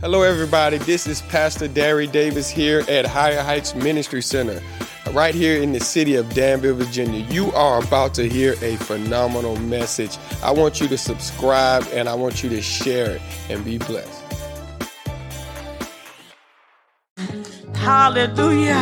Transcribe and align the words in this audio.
Hello, 0.00 0.22
everybody. 0.22 0.78
This 0.78 1.06
is 1.06 1.20
Pastor 1.20 1.68
Derry 1.68 2.06
Davis 2.06 2.48
here 2.48 2.82
at 2.88 3.04
Higher 3.04 3.42
Heights 3.42 3.74
Ministry 3.74 4.22
Center, 4.22 4.62
right 5.12 5.34
here 5.34 5.60
in 5.60 5.72
the 5.72 5.80
city 5.80 6.14
of 6.14 6.32
Danville, 6.32 6.74
Virginia. 6.74 7.20
You 7.26 7.52
are 7.52 7.84
about 7.84 8.14
to 8.14 8.26
hear 8.26 8.54
a 8.62 8.76
phenomenal 8.76 9.56
message. 9.56 10.16
I 10.42 10.52
want 10.52 10.80
you 10.80 10.88
to 10.88 10.96
subscribe 10.96 11.86
and 11.92 12.08
I 12.08 12.14
want 12.14 12.42
you 12.42 12.48
to 12.48 12.62
share 12.62 13.16
it 13.16 13.22
and 13.50 13.62
be 13.62 13.76
blessed. 13.76 14.24
Hallelujah. 17.74 18.72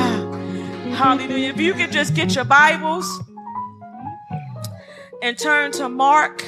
Hallelujah. 0.95 1.48
If 1.48 1.61
you 1.61 1.75
could 1.75 1.91
just 1.91 2.14
get 2.14 2.37
your 2.37 2.45
Bibles 2.45 3.09
and 5.21 5.37
turn 5.37 5.73
to 5.73 5.89
Mark 5.89 6.45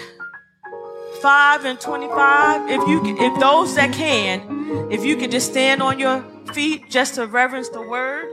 5 1.21 1.65
and 1.67 1.79
25. 1.79 2.71
If 2.71 2.89
you 2.89 3.17
if 3.19 3.41
those 3.41 3.75
that 3.75 3.93
can, 3.93 4.50
if 4.91 5.05
you 5.05 5.17
could 5.17 5.31
just 5.31 5.51
stand 5.51 5.83
on 5.83 5.99
your 5.99 6.25
feet 6.53 6.89
just 6.89 7.17
to 7.17 7.27
reverence 7.27 7.69
the 7.71 7.83
word. 7.83 8.29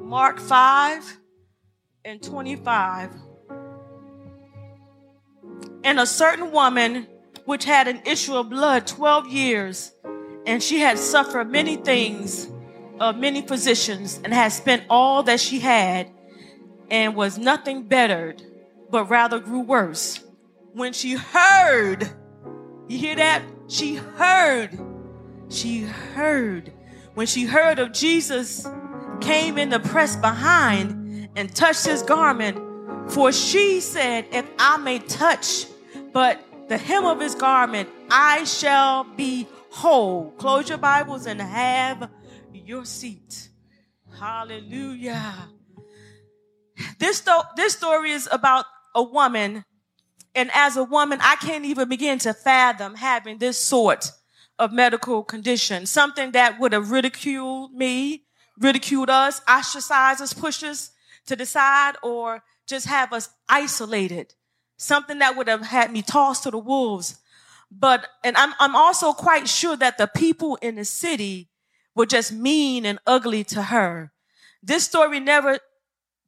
Mark 0.00 0.38
5 0.38 1.18
and 2.04 2.22
25. 2.22 3.10
And 5.84 6.00
a 6.00 6.06
certain 6.06 6.52
woman 6.52 7.06
which 7.44 7.64
had 7.64 7.88
an 7.88 8.00
issue 8.06 8.34
of 8.34 8.50
blood 8.50 8.86
12 8.86 9.28
years, 9.28 9.92
and 10.46 10.62
she 10.62 10.78
had 10.78 10.98
suffered 10.98 11.50
many 11.50 11.76
things 11.76 12.48
of 13.00 13.16
many 13.16 13.42
physicians, 13.42 14.20
and 14.22 14.32
had 14.32 14.52
spent 14.52 14.84
all 14.88 15.22
that 15.24 15.40
she 15.40 15.58
had, 15.58 16.10
and 16.90 17.16
was 17.16 17.36
nothing 17.36 17.82
bettered 17.82 18.42
but 18.90 19.10
rather 19.10 19.40
grew 19.40 19.60
worse. 19.60 20.20
When 20.72 20.92
she 20.92 21.14
heard, 21.14 22.08
you 22.88 22.98
hear 22.98 23.16
that? 23.16 23.42
She 23.68 23.94
heard, 23.94 24.78
she 25.48 25.82
heard. 25.82 26.72
When 27.14 27.26
she 27.26 27.44
heard 27.44 27.78
of 27.78 27.92
Jesus, 27.92 28.66
came 29.20 29.58
in 29.58 29.70
the 29.70 29.80
press 29.80 30.16
behind 30.16 31.28
and 31.36 31.54
touched 31.54 31.86
his 31.86 32.02
garment. 32.02 32.58
For 33.10 33.32
she 33.32 33.80
said, 33.80 34.26
If 34.32 34.46
I 34.58 34.76
may 34.78 34.98
touch 34.98 35.66
but 36.12 36.40
the 36.68 36.78
hem 36.78 37.04
of 37.04 37.20
his 37.20 37.34
garment, 37.34 37.88
I 38.10 38.44
shall 38.44 39.04
be 39.04 39.46
whole. 39.70 40.32
Close 40.32 40.68
your 40.68 40.78
Bibles 40.78 41.26
and 41.26 41.40
have 41.40 42.10
your 42.52 42.84
seat. 42.84 43.48
Hallelujah. 44.18 45.48
This, 46.98 47.18
sto- 47.18 47.42
this 47.56 47.74
story 47.74 48.12
is 48.12 48.28
about 48.30 48.66
a 48.94 49.02
woman, 49.02 49.64
and 50.34 50.50
as 50.54 50.76
a 50.76 50.84
woman, 50.84 51.18
I 51.20 51.36
can't 51.36 51.64
even 51.64 51.88
begin 51.88 52.18
to 52.20 52.32
fathom 52.32 52.94
having 52.94 53.38
this 53.38 53.58
sort 53.58 54.10
of 54.58 54.72
medical 54.72 55.22
condition, 55.22 55.86
something 55.86 56.32
that 56.32 56.58
would 56.58 56.72
have 56.72 56.90
ridiculed 56.90 57.74
me, 57.74 58.24
ridiculed 58.58 59.10
us, 59.10 59.40
ostracized 59.48 60.22
us, 60.22 60.32
pushed 60.32 60.62
us 60.62 60.92
to 61.26 61.36
the 61.36 61.46
side, 61.46 61.96
or 62.02 62.42
just 62.66 62.86
have 62.86 63.12
us 63.12 63.28
isolated, 63.48 64.34
something 64.76 65.18
that 65.18 65.36
would 65.36 65.48
have 65.48 65.62
had 65.62 65.92
me 65.92 66.02
tossed 66.02 66.44
to 66.44 66.50
the 66.50 66.58
wolves. 66.58 67.18
But, 67.70 68.06
and 68.24 68.36
I'm, 68.36 68.54
I'm 68.58 68.76
also 68.76 69.12
quite 69.12 69.48
sure 69.48 69.76
that 69.76 69.98
the 69.98 70.06
people 70.06 70.56
in 70.56 70.76
the 70.76 70.84
city 70.84 71.50
were 71.94 72.06
just 72.06 72.32
mean 72.32 72.86
and 72.86 72.98
ugly 73.06 73.44
to 73.44 73.64
her. 73.64 74.12
This 74.62 74.84
story 74.84 75.20
never 75.20 75.58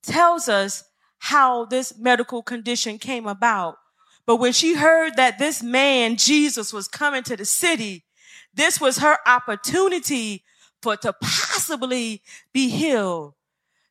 tells 0.03 0.49
us 0.49 0.85
how 1.19 1.65
this 1.65 1.97
medical 1.99 2.43
condition 2.43 2.99
came 2.99 3.27
about. 3.27 3.79
But 4.27 4.37
when 4.37 4.53
she 4.53 4.75
heard 4.75 5.17
that 5.17 5.39
this 5.39 5.63
man, 5.63 6.17
Jesus, 6.17 6.73
was 6.73 6.89
coming 6.89 7.23
to 7.25 7.37
the 7.37 7.45
city, 7.45 8.05
this 8.55 8.81
was 8.81 8.99
her 8.99 9.19
opportunity 9.27 10.45
for 10.83 10.97
to 10.99 11.13
possibly 11.13 12.23
be 12.53 12.69
healed. 12.69 13.35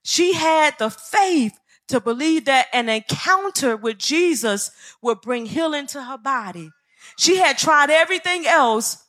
She 0.04 0.34
had 0.34 0.78
the 0.80 0.90
faith 0.90 1.60
to 1.88 2.00
believe 2.00 2.46
that 2.46 2.68
an 2.74 2.90
encounter 2.90 3.76
with 3.76 3.98
Jesus 3.98 4.72
would 5.02 5.22
bring 5.22 5.46
healing 5.46 5.88
to 5.88 6.04
her 6.04 6.18
body. 6.18 6.72
She 7.18 7.38
had 7.38 7.58
tried 7.58 7.90
everything 7.90 8.48
else 8.48 9.03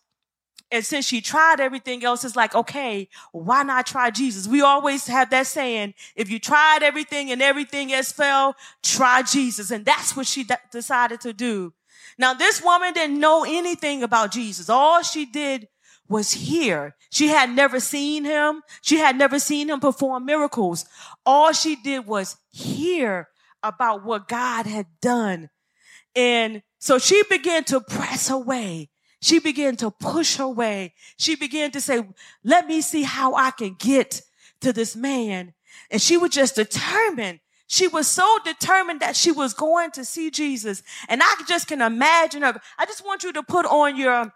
and 0.75 0.85
since 0.85 1.07
she 1.07 1.21
tried 1.21 1.61
everything 1.61 2.05
else, 2.05 2.25
it's 2.25 2.35
like, 2.35 2.53
okay, 2.53 3.09
why 3.31 3.62
not 3.62 3.87
try 3.87 4.11
Jesus? 4.11 4.49
We 4.49 4.61
always 4.61 5.07
have 5.07 5.31
that 5.31 5.47
saying, 5.47 5.95
if 6.17 6.29
you 6.29 6.41
tried 6.41 6.83
everything 6.83 7.31
and 7.31 7.41
everything 7.41 7.91
has 7.91 8.11
failed, 8.11 8.57
try 8.83 9.23
Jesus. 9.23 9.71
And 9.71 9.85
that's 9.85 10.17
what 10.17 10.27
she 10.27 10.43
d- 10.43 10.57
decided 10.73 11.21
to 11.21 11.33
do. 11.33 11.73
Now, 12.19 12.35
this 12.35 12.61
woman 12.61 12.93
didn't 12.93 13.21
know 13.21 13.45
anything 13.47 14.03
about 14.03 14.33
Jesus. 14.33 14.69
All 14.69 15.05
she 15.05 15.27
did 15.27 15.69
was 16.09 16.33
hear. 16.33 16.97
She 17.09 17.29
had 17.29 17.51
never 17.51 17.79
seen 17.79 18.25
him. 18.25 18.62
She 18.83 18.97
had 18.97 19.17
never 19.17 19.39
seen 19.39 19.71
him 19.71 19.79
perform 19.79 20.25
miracles. 20.27 20.87
All 21.25 21.53
she 21.53 21.77
did 21.77 22.05
was 22.05 22.37
hear 22.51 23.29
about 23.62 24.05
what 24.05 24.27
God 24.27 24.67
had 24.67 24.87
done. 25.01 25.51
And 26.17 26.62
so 26.81 26.99
she 26.99 27.23
began 27.31 27.62
to 27.65 27.81
press 27.81 28.27
her 28.27 28.39
way 28.39 28.91
she 29.25 29.39
began 29.39 29.75
to 29.77 29.91
push 29.91 30.37
her 30.37 30.47
way. 30.47 30.93
She 31.17 31.35
began 31.35 31.71
to 31.71 31.81
say, 31.81 32.07
let 32.45 32.67
me 32.67 32.83
see 32.83 33.05
how 33.05 33.35
I 33.35 33.53
can 33.53 33.75
get 33.79 34.21
to 34.61 34.71
this 34.71 34.95
man. 34.95 35.55
And 35.91 36.03
she 36.03 36.19
was 36.19 36.29
just 36.29 36.57
determined. 36.57 37.41
She 37.67 37.89
was 37.89 38.07
so 38.07 38.39
determined 38.45 39.01
that 39.01 39.17
she 39.17 39.33
was 39.33 39.55
going 39.55 39.93
to 39.93 40.05
see 40.05 40.31
Jesus. 40.31 40.83
And 41.09 41.23
I 41.25 41.37
just 41.49 41.69
can 41.69 41.81
imagine 41.81 42.43
her. 42.43 42.61
I 42.79 42.85
just 42.85 43.03
want 43.03 43.23
you 43.23 43.33
to 43.33 43.43
put 43.43 43.65
on 43.65 43.97
your, 43.97 44.31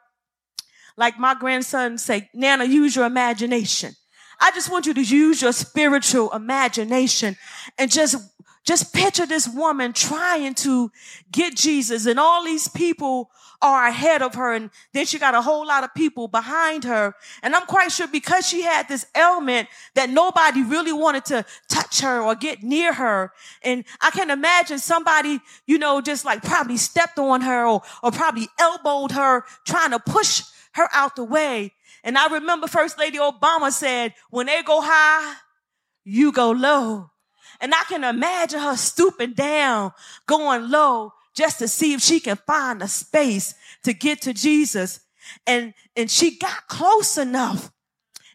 like 0.97 1.19
my 1.19 1.34
grandson 1.34 1.99
say, 1.99 2.31
Nana, 2.32 2.65
use 2.65 2.97
your 2.97 3.05
imagination. 3.05 3.94
I 4.41 4.53
just 4.53 4.70
want 4.72 4.87
you 4.87 4.94
to 4.94 5.03
use 5.03 5.43
your 5.43 5.53
spiritual 5.53 6.32
imagination 6.32 7.37
and 7.76 7.91
just 7.91 8.16
just 8.68 8.92
picture 8.92 9.24
this 9.24 9.48
woman 9.48 9.94
trying 9.94 10.52
to 10.52 10.92
get 11.32 11.56
Jesus 11.56 12.04
and 12.04 12.20
all 12.20 12.44
these 12.44 12.68
people 12.68 13.30
are 13.62 13.88
ahead 13.88 14.20
of 14.20 14.34
her. 14.34 14.52
And 14.52 14.68
then 14.92 15.06
she 15.06 15.18
got 15.18 15.34
a 15.34 15.40
whole 15.40 15.66
lot 15.66 15.84
of 15.84 15.94
people 15.94 16.28
behind 16.28 16.84
her. 16.84 17.14
And 17.42 17.56
I'm 17.56 17.64
quite 17.64 17.90
sure 17.90 18.06
because 18.06 18.46
she 18.46 18.60
had 18.60 18.86
this 18.86 19.06
ailment 19.16 19.68
that 19.94 20.10
nobody 20.10 20.62
really 20.62 20.92
wanted 20.92 21.24
to 21.26 21.46
touch 21.70 22.00
her 22.00 22.20
or 22.20 22.34
get 22.34 22.62
near 22.62 22.92
her. 22.92 23.32
And 23.62 23.86
I 24.02 24.10
can 24.10 24.30
imagine 24.30 24.78
somebody, 24.78 25.40
you 25.66 25.78
know, 25.78 26.02
just 26.02 26.26
like 26.26 26.42
probably 26.42 26.76
stepped 26.76 27.18
on 27.18 27.40
her 27.40 27.66
or, 27.66 27.80
or 28.02 28.10
probably 28.10 28.48
elbowed 28.58 29.12
her 29.12 29.44
trying 29.66 29.92
to 29.92 29.98
push 29.98 30.42
her 30.72 30.90
out 30.92 31.16
the 31.16 31.24
way. 31.24 31.72
And 32.04 32.18
I 32.18 32.26
remember 32.26 32.66
First 32.66 32.98
Lady 32.98 33.16
Obama 33.16 33.72
said, 33.72 34.12
when 34.28 34.44
they 34.44 34.62
go 34.62 34.82
high, 34.82 35.36
you 36.04 36.32
go 36.32 36.50
low. 36.50 37.10
And 37.60 37.74
I 37.74 37.82
can 37.88 38.04
imagine 38.04 38.60
her 38.60 38.76
stooping 38.76 39.32
down, 39.32 39.92
going 40.26 40.70
low, 40.70 41.14
just 41.34 41.58
to 41.58 41.69
see 41.69 41.92
if 41.92 42.00
she 42.00 42.20
can 42.20 42.36
find 42.46 42.82
a 42.82 42.88
space 42.88 43.54
to 43.84 43.92
get 43.92 44.22
to 44.22 44.32
Jesus. 44.32 45.00
And, 45.46 45.74
and 45.96 46.10
she 46.10 46.36
got 46.36 46.69
close 46.69 47.19
enough. 47.19 47.70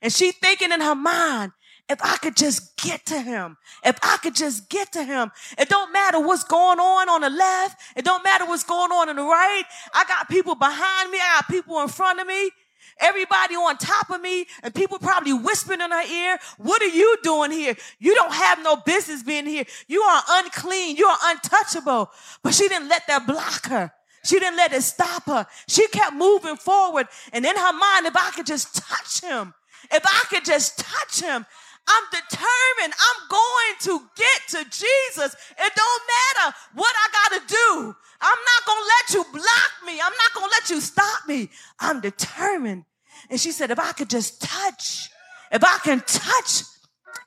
And 0.02 0.12
she 0.12 0.32
thinking 0.32 0.72
in 0.72 0.82
her 0.82 0.96
mind, 0.96 1.54
if 1.90 2.00
I 2.02 2.18
could 2.18 2.36
just 2.36 2.78
get 2.78 3.06
to 3.08 3.22
him, 3.22 3.58
if 3.84 3.98
I 4.04 4.18
could 4.18 4.36
just 4.36 4.70
get 4.70 4.94
to 4.94 5.04
him, 5.04 5.32
it 5.58 5.70
don't 5.70 5.92
matter 5.92 6.20
what's 6.20 6.44
going 6.44 6.80
on 6.80 7.10
on 7.10 7.22
the 7.22 7.30
left. 7.30 7.80
It 7.96 8.06
don't 8.06 8.24
matter 8.24 8.46
what's 8.46 8.64
going 8.64 8.92
on 8.92 9.10
on 9.10 9.16
the 9.16 9.24
right. 9.24 9.64
I 9.94 10.06
got 10.06 10.30
people 10.30 10.56
behind 10.56 11.12
me. 11.12 11.18
I 11.20 11.38
got 11.38 11.48
people 11.50 11.80
in 11.82 11.90
front 11.90 12.20
of 12.20 12.28
me 12.28 12.52
everybody 13.00 13.56
on 13.56 13.78
top 13.78 14.10
of 14.10 14.22
me, 14.22 14.46
and 14.62 14.74
people 14.74 15.00
probably 15.00 15.34
whispering 15.34 15.82
in 15.82 15.92
her 15.92 16.02
ear, 16.02 16.40
What 16.58 16.82
are 16.82 16.88
you 16.88 17.18
doing 17.24 17.52
here? 17.52 17.76
You 18.00 18.16
don't 18.16 18.34
have 18.34 18.64
no 18.64 18.78
business 18.78 19.24
being 19.24 19.46
here. 19.46 19.66
You 19.88 20.02
are 20.02 20.24
unclean. 20.30 20.96
You 20.96 21.08
are 21.08 21.18
untouchable. 21.24 22.12
But 22.44 22.54
she 22.54 22.68
didn't 22.68 22.90
let 22.90 23.08
that 23.08 23.28
block 23.28 23.68
her. 23.68 23.92
She 24.24 24.40
didn't 24.40 24.58
let 24.58 24.72
it 24.72 24.84
stop 24.84 25.26
her. 25.26 25.46
She 25.68 25.88
kept 25.90 26.16
moving 26.16 26.56
forward. 26.56 27.08
And 27.34 27.46
in 27.46 27.56
her 27.56 27.74
mind, 27.74 28.06
if 28.06 28.16
I 28.16 28.32
could 28.34 28.46
just 28.46 28.76
touch 28.76 29.22
him, 29.22 29.54
if 29.92 30.04
I 30.06 30.24
could 30.30 30.46
just 30.46 30.80
touch 30.80 31.22
him, 31.22 31.46
I'm 31.88 32.04
determined. 32.12 32.94
I'm 32.96 33.28
going 33.30 33.76
to 33.82 34.02
get 34.16 34.42
to 34.50 34.64
Jesus. 34.64 35.36
It 35.58 35.74
don't 35.76 36.04
matter 36.08 36.56
what 36.76 36.96
I 36.96 37.10
got 37.12 37.42
to 37.42 37.54
do. 37.54 37.96
I'm 38.24 38.38
not 38.40 38.66
going 38.66 38.80
to 38.80 38.88
let 38.88 39.14
you 39.14 39.34
block 39.34 39.72
me. 39.86 40.00
I'm 40.02 40.14
not 40.14 40.34
going 40.34 40.48
to 40.48 40.52
let 40.52 40.70
you 40.70 40.80
stop 40.80 41.28
me. 41.28 41.50
I'm 41.80 42.00
determined. 42.00 42.86
And 43.30 43.40
she 43.40 43.52
said, 43.52 43.70
if 43.70 43.80
I 43.80 43.92
could 43.92 44.10
just 44.10 44.42
touch, 44.42 45.10
if 45.52 45.64
I 45.64 45.78
can 45.84 46.02
touch, 46.08 46.64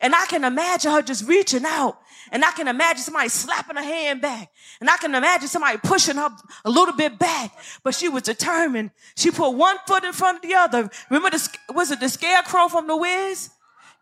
and 0.00 0.14
I 0.14 0.26
can 0.26 0.44
imagine 0.44 0.92
her 0.92 1.02
just 1.02 1.28
reaching 1.28 1.64
out. 1.64 1.98
And 2.32 2.44
I 2.44 2.50
can 2.50 2.66
imagine 2.66 3.02
somebody 3.02 3.28
slapping 3.28 3.76
her 3.76 3.82
hand 3.82 4.20
back. 4.20 4.50
And 4.80 4.90
I 4.90 4.96
can 4.96 5.14
imagine 5.14 5.48
somebody 5.48 5.78
pushing 5.78 6.16
her 6.16 6.28
a 6.64 6.70
little 6.70 6.94
bit 6.94 7.18
back. 7.18 7.52
But 7.84 7.94
she 7.94 8.08
was 8.08 8.24
determined. 8.24 8.90
She 9.16 9.30
put 9.30 9.50
one 9.50 9.76
foot 9.86 10.02
in 10.02 10.12
front 10.12 10.38
of 10.38 10.42
the 10.42 10.54
other. 10.54 10.90
Remember, 11.08 11.30
the, 11.30 11.56
was 11.72 11.90
it 11.90 12.00
the 12.00 12.08
scarecrow 12.08 12.68
from 12.68 12.88
the 12.88 12.96
Wiz? 12.96 13.50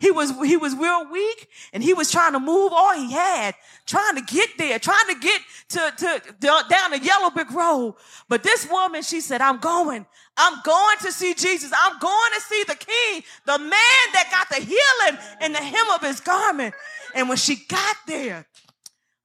He 0.01 0.11
was 0.11 0.31
he 0.43 0.57
was 0.57 0.75
real 0.75 1.11
weak 1.11 1.49
and 1.73 1.83
he 1.83 1.95
was 1.95 2.11
trying 2.11 2.33
to 2.33 2.41
move 2.41 2.73
all 2.73 2.95
he 2.95 3.13
had, 3.13 3.55
trying 3.87 4.17
to 4.17 4.23
get 4.23 4.51
there, 4.59 4.79
trying 4.79 5.07
to 5.09 5.15
get 5.21 5.41
to, 5.71 5.93
to 5.97 6.35
down 6.41 6.91
the 6.91 7.01
yellow 7.03 7.31
brick 7.31 7.51
road. 7.51 7.95
But 8.29 8.43
this 8.43 8.69
woman, 8.69 9.03
she 9.03 9.21
said, 9.21 9.41
I'm 9.41 9.59
going. 9.59 10.07
I'm 10.37 10.61
going 10.65 10.99
to 11.03 11.13
see 11.13 11.35
Jesus. 11.35 11.73
I'm 11.77 11.99
going 11.99 12.31
to 12.35 12.41
see 12.41 12.65
the 12.67 12.75
king, 12.75 13.23
the 13.47 13.59
man 13.59 13.71
that 13.71 14.29
got 14.31 14.49
the 14.49 14.65
healing 14.65 15.21
in 15.41 15.53
the 15.53 15.59
hem 15.59 15.87
of 15.95 16.01
his 16.01 16.21
garment. 16.21 16.75
And 17.15 17.29
when 17.29 17.39
she 17.39 17.57
got 17.69 17.97
there, 18.07 18.47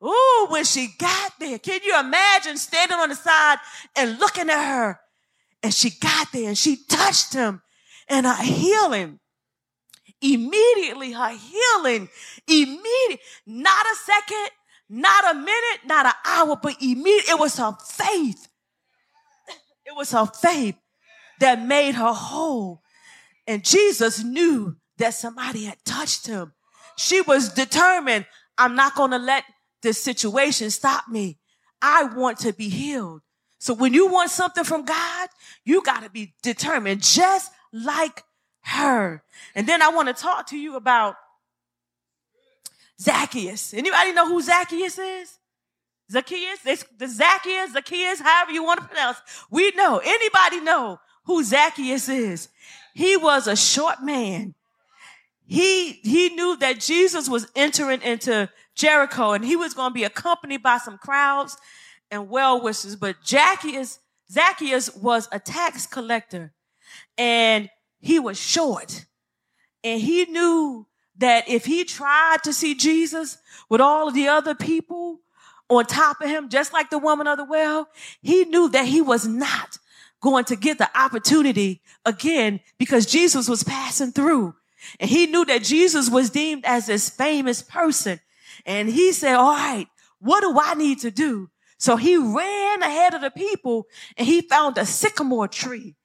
ooh, 0.04 0.48
when 0.50 0.66
she 0.66 0.90
got 1.00 1.34
there, 1.40 1.58
can 1.58 1.80
you 1.84 2.00
imagine 2.00 2.58
standing 2.58 2.98
on 2.98 3.10
the 3.10 3.16
side 3.16 3.58
and 3.96 4.20
looking 4.20 4.50
at 4.50 4.70
her? 4.76 5.00
And 5.64 5.74
she 5.74 5.90
got 5.90 6.32
there 6.32 6.50
and 6.50 6.58
she 6.58 6.78
touched 6.88 7.34
him 7.34 7.62
and 8.08 8.28
I 8.28 8.36
her 8.36 8.44
healing. 8.44 9.20
Immediately, 10.22 11.14
her 11.14 11.30
healing, 11.30 12.10
immediate, 12.48 13.20
not 13.46 13.86
a 13.86 13.96
second, 13.96 14.50
not 14.90 15.36
a 15.36 15.38
minute, 15.38 15.80
not 15.86 16.06
an 16.06 16.14
hour, 16.26 16.58
but 16.62 16.76
immediate. 16.82 17.30
It 17.30 17.40
was 17.40 17.58
her 17.58 17.76
faith. 17.86 18.48
It 19.86 19.96
was 19.96 20.12
her 20.12 20.26
faith 20.26 20.76
that 21.40 21.66
made 21.66 21.96
her 21.96 22.14
whole. 22.14 22.82
And 23.48 23.64
Jesus 23.64 24.24
knew 24.24 24.76
that 24.98 25.14
somebody 25.14 25.66
had 25.66 25.78
touched 25.86 26.28
him. 26.28 26.54
She 26.98 27.22
was 27.22 27.54
determined, 27.54 28.26
I'm 28.58 28.76
not 28.76 28.96
going 28.96 29.12
to 29.12 29.18
let 29.18 29.46
this 29.82 29.98
situation 30.04 30.70
stop 30.70 31.08
me. 31.08 31.40
I 31.82 32.04
want 32.04 32.40
to 32.40 32.52
be 32.52 32.68
healed. 32.68 33.22
So 33.60 33.74
when 33.74 33.94
you 33.94 34.08
want 34.08 34.32
something 34.32 34.64
from 34.64 34.86
God, 34.86 35.30
you 35.66 35.82
got 35.82 36.04
to 36.04 36.10
be 36.10 36.34
determined, 36.44 37.02
just 37.02 37.52
like 37.72 38.24
her. 38.62 39.24
And 39.56 39.68
then 39.68 39.82
I 39.82 39.90
want 39.90 40.08
to 40.08 40.14
talk 40.14 40.48
to 40.48 40.58
you 40.58 40.76
about 40.76 41.16
Zacchaeus. 43.00 43.74
Anybody 43.74 44.12
know 44.12 44.28
who 44.28 44.42
Zacchaeus 44.42 44.98
is? 44.98 45.38
Zacchaeus, 46.12 46.60
it's 46.66 46.86
the 46.98 47.08
Zacchaeus, 47.08 47.74
Zacchaeus, 47.74 48.20
however 48.20 48.52
you 48.52 48.64
want 48.64 48.82
to 48.82 48.88
pronounce. 48.88 49.20
We 49.52 49.72
know. 49.72 50.02
Anybody 50.04 50.60
know 50.62 51.00
who 51.26 51.44
Zacchaeus 51.44 52.10
is? 52.10 52.50
He 52.94 53.16
was 53.16 53.48
a 53.48 53.56
short 53.56 54.04
man. 54.04 54.56
He, 55.46 55.94
he 55.94 56.30
knew 56.30 56.58
that 56.58 56.80
Jesus 56.80 57.30
was 57.30 57.48
entering 57.56 58.02
into 58.02 58.50
Jericho 58.76 59.32
and 59.32 59.44
he 59.44 59.56
was 59.56 59.74
going 59.74 59.92
to 59.92 59.94
be 59.94 60.04
accompanied 60.04 60.64
by 60.64 60.78
some 60.78 60.98
crowds 60.98 61.58
and 62.12 62.30
well 62.30 62.62
wishers. 62.62 62.96
But 62.96 63.18
Zacchaeus, 63.26 64.00
Zacchaeus 64.32 64.96
was 64.96 65.28
a 65.32 65.40
tax 65.40 65.86
collector 65.86 66.54
and 67.18 67.70
he 68.00 68.20
was 68.20 68.40
short. 68.40 69.06
And 69.84 70.02
he 70.02 70.26
knew 70.26 70.88
that 71.18 71.48
if 71.48 71.66
he 71.66 71.84
tried 71.84 72.38
to 72.44 72.54
see 72.54 72.76
Jesus 72.76 73.38
with 73.70 73.82
all 73.82 74.08
of 74.08 74.14
the 74.14 74.28
other 74.28 74.56
people 74.56 75.20
on 75.70 75.86
top 75.86 76.22
of 76.22 76.30
him, 76.30 76.50
just 76.50 76.74
like 76.74 76.90
the 76.90 76.98
woman 76.98 77.28
of 77.28 77.38
the 77.38 77.46
well, 77.46 77.88
he 78.22 78.46
knew 78.46 78.70
that 78.70 78.86
he 78.86 79.02
was 79.02 79.28
not 79.28 79.78
going 80.22 80.46
to 80.46 80.56
get 80.56 80.78
the 80.78 80.90
opportunity 80.98 81.82
again 82.06 82.60
because 82.78 83.06
Jesus 83.06 83.48
was 83.48 83.64
passing 83.64 84.12
through. 84.12 84.56
And 85.00 85.10
he 85.10 85.28
knew 85.28 85.46
that 85.46 85.64
Jesus 85.64 86.10
was 86.10 86.30
deemed 86.30 86.66
as 86.66 86.88
this 86.88 87.10
famous 87.10 87.62
person. 87.62 88.20
And 88.66 88.90
he 88.90 89.12
said, 89.12 89.36
all 89.36 89.52
right, 89.52 89.88
what 90.20 90.42
do 90.42 90.58
I 90.60 90.74
need 90.74 91.00
to 91.00 91.12
do? 91.12 91.50
So 91.78 91.96
he 91.96 92.18
ran 92.18 92.84
ahead 92.84 93.14
of 93.14 93.22
the 93.22 93.32
people 93.32 93.88
and 94.18 94.28
he 94.28 94.42
found 94.42 94.78
a 94.78 94.86
sycamore 94.86 95.48
tree 95.48 95.96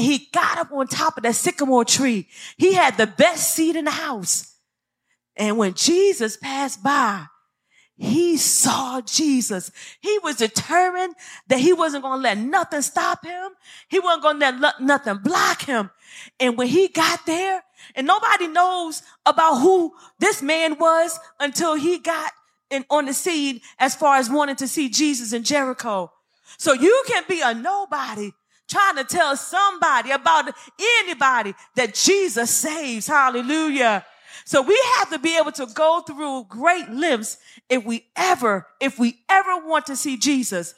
and 0.00 0.10
he 0.10 0.30
got 0.32 0.56
up 0.56 0.72
on 0.72 0.86
top 0.86 1.18
of 1.18 1.24
that 1.24 1.34
sycamore 1.34 1.84
tree. 1.84 2.26
He 2.56 2.72
had 2.72 2.96
the 2.96 3.06
best 3.06 3.54
seat 3.54 3.76
in 3.76 3.84
the 3.84 3.90
house. 3.90 4.56
And 5.36 5.58
when 5.58 5.74
Jesus 5.74 6.38
passed 6.38 6.82
by, 6.82 7.26
he 7.96 8.38
saw 8.38 9.02
Jesus. 9.02 9.70
He 10.00 10.18
was 10.22 10.36
determined 10.36 11.16
that 11.48 11.58
he 11.58 11.74
wasn't 11.74 12.02
going 12.02 12.20
to 12.20 12.22
let 12.22 12.38
nothing 12.38 12.80
stop 12.80 13.26
him. 13.26 13.50
He 13.88 13.98
wasn't 13.98 14.22
going 14.22 14.40
to 14.40 14.52
let 14.52 14.80
nothing 14.80 15.18
block 15.18 15.66
him. 15.66 15.90
And 16.38 16.56
when 16.56 16.68
he 16.68 16.88
got 16.88 17.26
there, 17.26 17.62
and 17.94 18.06
nobody 18.06 18.48
knows 18.48 19.02
about 19.26 19.56
who 19.56 19.92
this 20.18 20.40
man 20.40 20.78
was 20.78 21.20
until 21.38 21.74
he 21.74 21.98
got 21.98 22.32
in, 22.70 22.86
on 22.88 23.04
the 23.04 23.12
scene 23.12 23.60
as 23.78 23.94
far 23.94 24.16
as 24.16 24.30
wanting 24.30 24.56
to 24.56 24.66
see 24.66 24.88
Jesus 24.88 25.34
in 25.34 25.42
Jericho. 25.42 26.10
So 26.56 26.72
you 26.72 27.02
can 27.06 27.24
be 27.28 27.42
a 27.42 27.52
nobody 27.52 28.32
trying 28.70 28.96
to 28.96 29.04
tell 29.04 29.36
somebody 29.36 30.12
about 30.12 30.54
anybody 31.00 31.54
that 31.74 31.94
Jesus 31.94 32.50
saves. 32.50 33.06
Hallelujah. 33.06 34.06
So 34.44 34.62
we 34.62 34.80
have 34.96 35.10
to 35.10 35.18
be 35.18 35.36
able 35.36 35.52
to 35.52 35.66
go 35.66 36.00
through 36.00 36.44
great 36.48 36.88
lengths 36.90 37.36
if 37.68 37.84
we 37.84 38.06
ever, 38.16 38.66
if 38.80 38.98
we 38.98 39.18
ever 39.28 39.66
want 39.66 39.86
to 39.86 39.96
see 39.96 40.16
Jesus. 40.16 40.74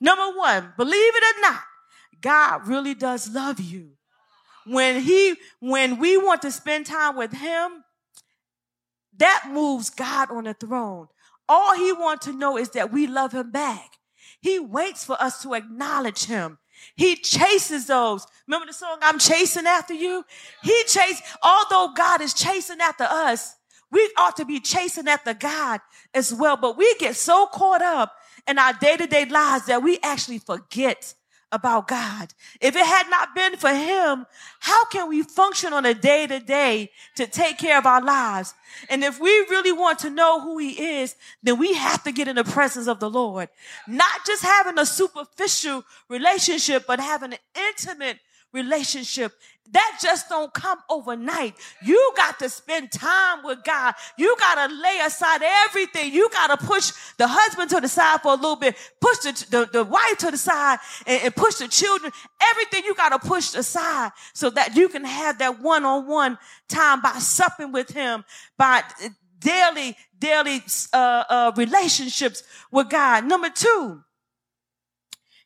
Number 0.00 0.36
one, 0.36 0.72
believe 0.76 1.14
it 1.14 1.22
or 1.22 1.40
not, 1.40 1.60
God 2.20 2.66
really 2.66 2.94
does 2.94 3.32
love 3.32 3.60
you. 3.60 3.90
When 4.66 5.00
he, 5.00 5.36
when 5.60 5.98
we 5.98 6.16
want 6.16 6.42
to 6.42 6.50
spend 6.50 6.86
time 6.86 7.16
with 7.16 7.32
him, 7.32 7.84
that 9.18 9.44
moves 9.50 9.90
God 9.90 10.30
on 10.30 10.44
the 10.44 10.54
throne. 10.54 11.08
All 11.48 11.74
he 11.74 11.92
wants 11.92 12.26
to 12.26 12.32
know 12.32 12.58
is 12.58 12.70
that 12.70 12.92
we 12.92 13.06
love 13.06 13.32
him 13.32 13.50
back. 13.50 13.92
He 14.40 14.58
waits 14.58 15.04
for 15.04 15.20
us 15.20 15.42
to 15.42 15.54
acknowledge 15.54 16.24
him. 16.24 16.58
He 16.94 17.16
chases 17.16 17.86
those. 17.86 18.26
Remember 18.46 18.66
the 18.66 18.72
song, 18.72 18.98
I'm 19.02 19.18
chasing 19.18 19.66
after 19.66 19.94
you? 19.94 20.24
He 20.62 20.84
chased, 20.86 21.22
although 21.42 21.92
God 21.94 22.20
is 22.20 22.32
chasing 22.32 22.80
after 22.80 23.04
us, 23.04 23.56
we 23.90 24.10
ought 24.18 24.36
to 24.36 24.44
be 24.44 24.60
chasing 24.60 25.08
after 25.08 25.34
God 25.34 25.80
as 26.14 26.32
well. 26.32 26.56
But 26.56 26.76
we 26.76 26.94
get 26.98 27.16
so 27.16 27.46
caught 27.46 27.82
up 27.82 28.14
in 28.46 28.58
our 28.58 28.72
day 28.74 28.96
to 28.96 29.06
day 29.06 29.24
lives 29.24 29.66
that 29.66 29.82
we 29.82 29.98
actually 30.02 30.38
forget 30.38 31.14
about 31.52 31.88
God. 31.88 32.34
If 32.60 32.74
it 32.76 32.84
had 32.84 33.08
not 33.08 33.34
been 33.34 33.56
for 33.56 33.70
him, 33.70 34.26
how 34.60 34.84
can 34.86 35.08
we 35.08 35.22
function 35.22 35.72
on 35.72 35.86
a 35.86 35.94
day 35.94 36.26
to 36.26 36.40
day 36.40 36.90
to 37.16 37.26
take 37.26 37.58
care 37.58 37.78
of 37.78 37.86
our 37.86 38.02
lives? 38.02 38.54
And 38.90 39.04
if 39.04 39.20
we 39.20 39.30
really 39.30 39.72
want 39.72 40.00
to 40.00 40.10
know 40.10 40.40
who 40.40 40.58
he 40.58 41.00
is, 41.00 41.14
then 41.42 41.58
we 41.58 41.74
have 41.74 42.02
to 42.04 42.12
get 42.12 42.28
in 42.28 42.36
the 42.36 42.44
presence 42.44 42.88
of 42.88 43.00
the 43.00 43.10
Lord. 43.10 43.48
Not 43.86 44.26
just 44.26 44.42
having 44.42 44.78
a 44.78 44.86
superficial 44.86 45.84
relationship, 46.08 46.84
but 46.86 47.00
having 47.00 47.32
an 47.32 47.38
intimate 47.68 48.18
relationship 48.52 49.32
that 49.72 49.98
just 50.02 50.28
don't 50.28 50.52
come 50.52 50.78
overnight. 50.88 51.54
You 51.82 52.12
got 52.16 52.38
to 52.38 52.48
spend 52.48 52.92
time 52.92 53.44
with 53.44 53.64
God. 53.64 53.94
You 54.16 54.36
got 54.38 54.66
to 54.66 54.74
lay 54.74 55.00
aside 55.04 55.42
everything. 55.42 56.12
You 56.12 56.28
got 56.30 56.58
to 56.58 56.66
push 56.66 56.92
the 57.18 57.26
husband 57.26 57.70
to 57.70 57.80
the 57.80 57.88
side 57.88 58.20
for 58.22 58.32
a 58.32 58.36
little 58.36 58.56
bit, 58.56 58.76
push 59.00 59.18
the, 59.18 59.46
the, 59.50 59.68
the 59.72 59.84
wife 59.84 60.18
to 60.18 60.30
the 60.30 60.38
side 60.38 60.78
and, 61.06 61.22
and 61.24 61.36
push 61.36 61.56
the 61.56 61.68
children. 61.68 62.12
Everything 62.50 62.84
you 62.84 62.94
got 62.94 63.10
to 63.10 63.18
push 63.18 63.54
aside 63.54 64.12
so 64.32 64.50
that 64.50 64.76
you 64.76 64.88
can 64.88 65.04
have 65.04 65.38
that 65.38 65.60
one-on-one 65.60 66.38
time 66.68 67.00
by 67.00 67.12
supping 67.18 67.72
with 67.72 67.90
him, 67.90 68.24
by 68.56 68.82
daily, 69.38 69.96
daily, 70.18 70.62
uh, 70.92 71.24
uh, 71.28 71.52
relationships 71.56 72.42
with 72.70 72.88
God. 72.88 73.24
Number 73.24 73.50
two, 73.50 74.02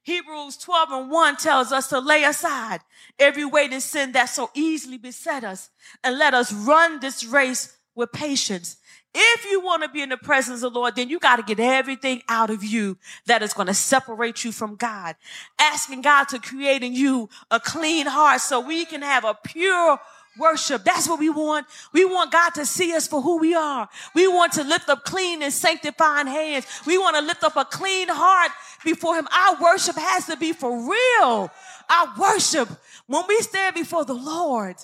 Hebrews 0.02 0.56
12 0.56 0.88
and 0.92 1.10
1 1.10 1.36
tells 1.36 1.72
us 1.72 1.88
to 1.88 1.98
lay 1.98 2.24
aside 2.24 2.80
every 3.18 3.44
weight 3.44 3.72
and 3.72 3.82
sin 3.82 4.12
that 4.12 4.26
so 4.26 4.50
easily 4.54 4.98
beset 4.98 5.44
us 5.44 5.70
and 6.02 6.18
let 6.18 6.34
us 6.34 6.52
run 6.52 7.00
this 7.00 7.24
race 7.24 7.76
with 7.94 8.12
patience. 8.12 8.76
If 9.12 9.44
you 9.44 9.60
want 9.60 9.82
to 9.82 9.88
be 9.88 10.02
in 10.02 10.08
the 10.08 10.16
presence 10.16 10.62
of 10.62 10.72
the 10.72 10.78
Lord, 10.78 10.94
then 10.94 11.08
you 11.08 11.18
got 11.18 11.36
to 11.36 11.42
get 11.42 11.58
everything 11.58 12.22
out 12.28 12.48
of 12.48 12.62
you 12.62 12.96
that 13.26 13.42
is 13.42 13.52
going 13.52 13.66
to 13.66 13.74
separate 13.74 14.44
you 14.44 14.52
from 14.52 14.76
God. 14.76 15.16
Asking 15.58 16.00
God 16.00 16.28
to 16.28 16.38
create 16.38 16.82
in 16.82 16.94
you 16.94 17.28
a 17.50 17.58
clean 17.58 18.06
heart 18.06 18.40
so 18.40 18.60
we 18.60 18.84
can 18.84 19.02
have 19.02 19.24
a 19.24 19.36
pure 19.44 19.98
worship. 20.38 20.84
That's 20.84 21.08
what 21.08 21.18
we 21.18 21.30
want. 21.30 21.66
We 21.92 22.04
want 22.04 22.32
God 22.32 22.50
to 22.54 22.66
see 22.66 22.94
us 22.94 23.06
for 23.06 23.20
who 23.20 23.38
we 23.38 23.54
are. 23.54 23.88
We 24.14 24.28
want 24.28 24.52
to 24.54 24.64
lift 24.64 24.88
up 24.88 25.04
clean 25.04 25.42
and 25.42 25.52
sanctifying 25.52 26.26
hands. 26.26 26.66
We 26.86 26.98
want 26.98 27.16
to 27.16 27.22
lift 27.22 27.42
up 27.44 27.56
a 27.56 27.64
clean 27.64 28.08
heart 28.08 28.52
before 28.84 29.16
Him. 29.16 29.28
Our 29.32 29.62
worship 29.62 29.96
has 29.96 30.26
to 30.26 30.36
be 30.36 30.52
for 30.52 30.70
real. 30.70 31.50
Our 31.90 32.14
worship, 32.18 32.68
when 33.06 33.24
we 33.28 33.38
stand 33.40 33.74
before 33.74 34.04
the 34.04 34.14
Lord, 34.14 34.76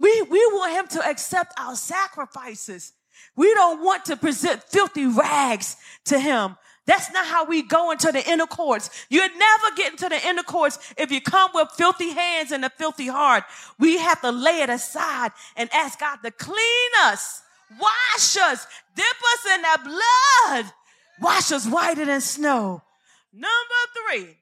we, 0.00 0.22
we 0.22 0.38
want 0.52 0.72
Him 0.72 1.00
to 1.00 1.08
accept 1.08 1.58
our 1.58 1.76
sacrifices. 1.76 2.92
We 3.36 3.52
don't 3.54 3.82
want 3.82 4.06
to 4.06 4.16
present 4.16 4.62
filthy 4.64 5.06
rags 5.06 5.76
to 6.06 6.18
Him. 6.18 6.56
That's 6.86 7.10
not 7.12 7.26
how 7.26 7.44
we 7.46 7.62
go 7.62 7.92
into 7.92 8.12
the 8.12 8.28
inner 8.28 8.46
courts. 8.46 8.90
You 9.08 9.20
never 9.20 9.76
get 9.76 9.92
into 9.92 10.08
the 10.08 10.26
inner 10.26 10.42
courts 10.42 10.78
if 10.98 11.10
you 11.10 11.20
come 11.20 11.50
with 11.54 11.70
filthy 11.70 12.10
hands 12.10 12.52
and 12.52 12.64
a 12.64 12.70
filthy 12.70 13.06
heart. 13.06 13.44
We 13.78 13.98
have 13.98 14.20
to 14.20 14.30
lay 14.30 14.60
it 14.60 14.68
aside 14.68 15.32
and 15.56 15.70
ask 15.72 15.98
God 15.98 16.16
to 16.24 16.30
clean 16.30 16.90
us, 17.04 17.42
wash 17.80 18.36
us, 18.36 18.66
dip 18.94 19.06
us 19.06 19.54
in 19.54 19.62
that 19.62 19.82
blood, 19.84 20.72
wash 21.20 21.52
us 21.52 21.66
whiter 21.66 22.04
than 22.04 22.20
snow. 22.20 22.82
Number 23.32 23.80
three. 24.10 24.36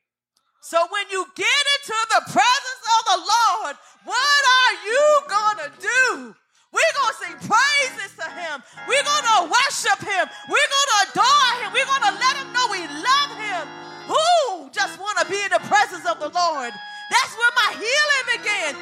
So 0.60 0.78
when 0.90 1.04
you 1.10 1.26
get 1.36 1.46
into 1.46 1.96
the 2.08 2.22
presence 2.32 2.82
of 2.98 3.04
the 3.04 3.18
Lord, 3.18 3.76
what 4.04 4.42
are 4.58 4.86
you 4.86 5.20
gonna 5.28 5.72
do? 5.80 6.34
We're 6.72 6.94
going 6.96 7.12
to 7.12 7.18
sing 7.20 7.36
praises 7.44 8.10
to 8.16 8.26
him. 8.32 8.64
We're 8.88 9.04
going 9.04 9.26
to 9.28 9.38
worship 9.52 10.00
him. 10.00 10.24
We're 10.48 10.70
going 10.72 10.90
to 10.90 10.98
adore 11.12 11.52
him. 11.60 11.68
We're 11.76 11.88
going 11.88 12.06
to 12.08 12.14
let 12.16 12.34
him 12.40 12.48
know 12.56 12.64
we 12.72 12.82
love 12.88 13.30
him. 13.36 13.64
Who 14.08 14.72
just 14.72 14.98
want 14.98 15.20
to 15.20 15.26
be 15.28 15.38
in 15.38 15.52
the 15.52 15.62
presence 15.68 16.08
of 16.08 16.18
the 16.18 16.32
Lord? 16.32 16.72
That's 17.12 17.32
where 17.36 17.54
my 17.60 17.70
healing 17.76 18.24
began. 18.40 18.72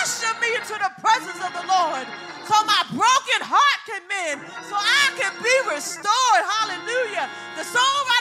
Usher 0.00 0.32
me 0.38 0.54
into 0.54 0.78
the 0.78 0.92
presence 1.02 1.42
of 1.42 1.52
the 1.52 1.66
Lord 1.66 2.06
so 2.50 2.58
my 2.66 2.82
broken 2.90 3.40
heart 3.46 3.80
can 3.86 4.02
mend, 4.10 4.42
so 4.66 4.74
I 4.74 5.14
can 5.14 5.30
be 5.38 5.54
restored. 5.70 6.42
Hallelujah. 6.58 7.30
The 7.54 7.62
songwriter 7.62 8.19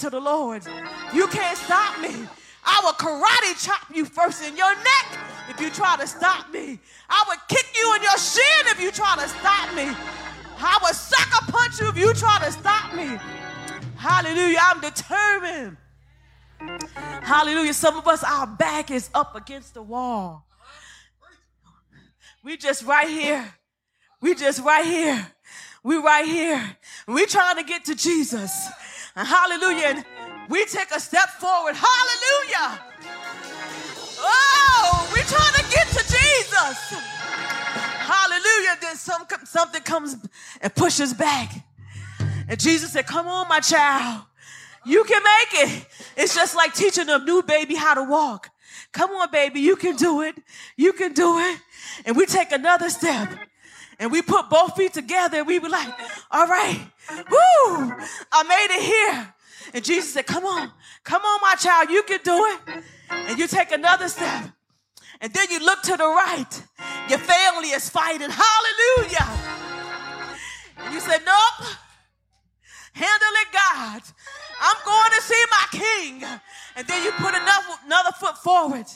to 0.00 0.10
the 0.10 0.20
Lord. 0.20 0.62
You 1.14 1.26
can't 1.28 1.56
stop 1.56 2.00
me. 2.00 2.26
I 2.64 2.80
will 2.84 2.92
karate 2.92 3.64
chop 3.64 3.94
you 3.94 4.04
first 4.04 4.42
in 4.42 4.56
your 4.56 4.74
neck 4.74 5.18
if 5.48 5.60
you 5.60 5.70
try 5.70 5.96
to 5.96 6.06
stop 6.06 6.50
me. 6.52 6.78
I 7.08 7.24
would 7.28 7.38
kick 7.48 7.66
you 7.74 7.94
in 7.96 8.02
your 8.02 8.18
shin 8.18 8.66
if 8.66 8.80
you 8.80 8.90
try 8.90 9.16
to 9.16 9.28
stop 9.28 9.74
me. 9.74 9.88
I 10.58 10.78
would 10.82 10.94
sucker 10.94 11.52
punch 11.52 11.80
you 11.80 11.88
if 11.88 11.96
you 11.96 12.12
try 12.14 12.38
to 12.44 12.52
stop 12.52 12.94
me. 12.94 13.18
Hallelujah. 13.96 14.58
I'm 14.62 14.80
determined. 14.80 15.76
Hallelujah. 17.22 17.74
Some 17.74 17.96
of 17.96 18.06
us, 18.06 18.22
our 18.24 18.46
back 18.46 18.90
is 18.90 19.10
up 19.14 19.34
against 19.36 19.74
the 19.74 19.82
wall. 19.82 20.46
We 22.42 22.56
just 22.56 22.84
right 22.84 23.08
here. 23.08 23.54
We 24.20 24.34
just 24.34 24.62
right 24.62 24.84
here. 24.84 25.26
We 25.82 25.96
right 25.96 26.26
here. 26.26 26.76
We 27.06 27.26
trying 27.26 27.56
to 27.56 27.64
get 27.64 27.86
to 27.86 27.94
Jesus. 27.94 28.68
Hallelujah. 29.14 29.86
And 29.86 30.04
we 30.48 30.64
take 30.66 30.90
a 30.94 31.00
step 31.00 31.28
forward. 31.38 31.74
Hallelujah. 31.76 32.80
Oh, 34.18 35.10
we 35.14 35.20
trying 35.22 35.54
to 35.54 35.70
get 35.70 35.86
to 35.88 36.02
Jesus. 36.02 36.92
Hallelujah. 38.10 38.78
Then 38.80 38.96
some, 38.96 39.22
something 39.44 39.82
comes 39.82 40.16
and 40.60 40.74
pushes 40.74 41.14
back. 41.14 41.52
And 42.48 42.58
Jesus 42.58 42.92
said, 42.92 43.06
Come 43.06 43.28
on, 43.28 43.48
my 43.48 43.60
child. 43.60 44.24
You 44.84 45.04
can 45.04 45.22
make 45.22 45.68
it. 45.68 45.86
It's 46.16 46.34
just 46.34 46.56
like 46.56 46.74
teaching 46.74 47.08
a 47.08 47.18
new 47.18 47.42
baby 47.42 47.74
how 47.74 47.94
to 47.94 48.02
walk. 48.02 48.50
Come 48.92 49.10
on, 49.10 49.30
baby, 49.30 49.60
you 49.60 49.76
can 49.76 49.94
do 49.96 50.22
it. 50.22 50.34
You 50.76 50.92
can 50.92 51.12
do 51.12 51.38
it. 51.38 51.60
And 52.04 52.16
we 52.16 52.26
take 52.26 52.50
another 52.50 52.90
step 52.90 53.28
and 54.00 54.10
we 54.10 54.22
put 54.22 54.48
both 54.48 54.76
feet 54.76 54.94
together 54.94 55.38
and 55.38 55.46
we 55.46 55.58
were 55.58 55.68
like, 55.68 55.92
all 56.30 56.46
right, 56.46 56.80
whoo, 57.30 57.92
I 58.32 58.42
made 58.44 58.74
it 58.74 58.82
here. 58.82 59.34
And 59.74 59.84
Jesus 59.84 60.14
said, 60.14 60.26
come 60.26 60.46
on, 60.46 60.72
come 61.04 61.22
on, 61.22 61.38
my 61.42 61.54
child, 61.54 61.90
you 61.90 62.02
can 62.04 62.18
do 62.24 62.46
it. 62.46 62.82
And 63.10 63.38
you 63.38 63.46
take 63.46 63.72
another 63.72 64.08
step. 64.08 64.50
And 65.20 65.32
then 65.34 65.50
you 65.50 65.60
look 65.60 65.82
to 65.82 65.98
the 65.98 66.06
right. 66.06 66.62
Your 67.10 67.18
family 67.18 67.68
is 67.68 67.90
fighting. 67.90 68.30
Hallelujah. 68.30 69.28
And 70.78 70.94
you 70.94 71.00
said, 71.00 71.20
nope. 71.26 71.68
Handle 72.94 73.34
it, 73.42 73.48
God. 73.52 74.02
I'm 74.62 74.76
going 74.84 75.10
to 75.10 75.22
see 75.22 75.44
my 75.50 75.78
king. 75.78 76.24
And 76.74 76.86
then 76.86 77.04
you 77.04 77.10
put 77.12 77.34
another, 77.34 77.66
another 77.84 78.10
foot 78.18 78.38
forward. 78.38 78.86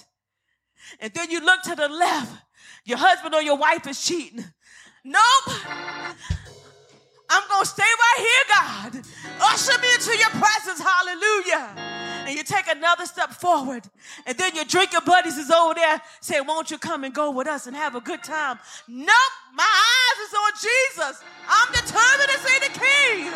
And 0.98 1.12
then 1.12 1.30
you 1.30 1.44
look 1.44 1.60
to 1.64 1.74
the 1.74 1.88
left. 1.88 2.32
Your 2.86 2.98
husband 2.98 3.34
or 3.34 3.42
your 3.42 3.56
wife 3.56 3.86
is 3.86 4.02
cheating. 4.02 4.44
Nope. 5.04 5.54
I'm 7.28 7.48
going 7.48 7.62
to 7.62 7.66
stay 7.66 7.82
right 7.82 8.18
here, 8.18 8.44
God. 8.48 9.04
Usher 9.40 9.78
me 9.80 9.92
into 9.94 10.16
your 10.16 10.30
presence. 10.30 10.80
Hallelujah. 10.80 11.74
And 12.26 12.34
you 12.34 12.42
take 12.42 12.68
another 12.68 13.04
step 13.04 13.32
forward. 13.32 13.84
And 14.26 14.36
then 14.38 14.54
your 14.54 14.64
drinking 14.64 15.00
buddies 15.04 15.36
is 15.36 15.50
over 15.50 15.74
there 15.74 16.00
saying, 16.20 16.46
Won't 16.46 16.70
you 16.70 16.78
come 16.78 17.04
and 17.04 17.12
go 17.12 17.30
with 17.30 17.46
us 17.46 17.66
and 17.66 17.76
have 17.76 17.94
a 17.94 18.00
good 18.00 18.22
time? 18.22 18.58
Nope. 18.88 19.08
My 19.54 19.64
eyes 19.64 20.28
is 20.28 20.34
on 20.34 20.52
Jesus. 20.54 21.22
I'm 21.48 21.72
determined 21.72 22.30
to 22.30 22.38
see 22.38 22.58
the 22.60 22.78
King. 22.78 23.32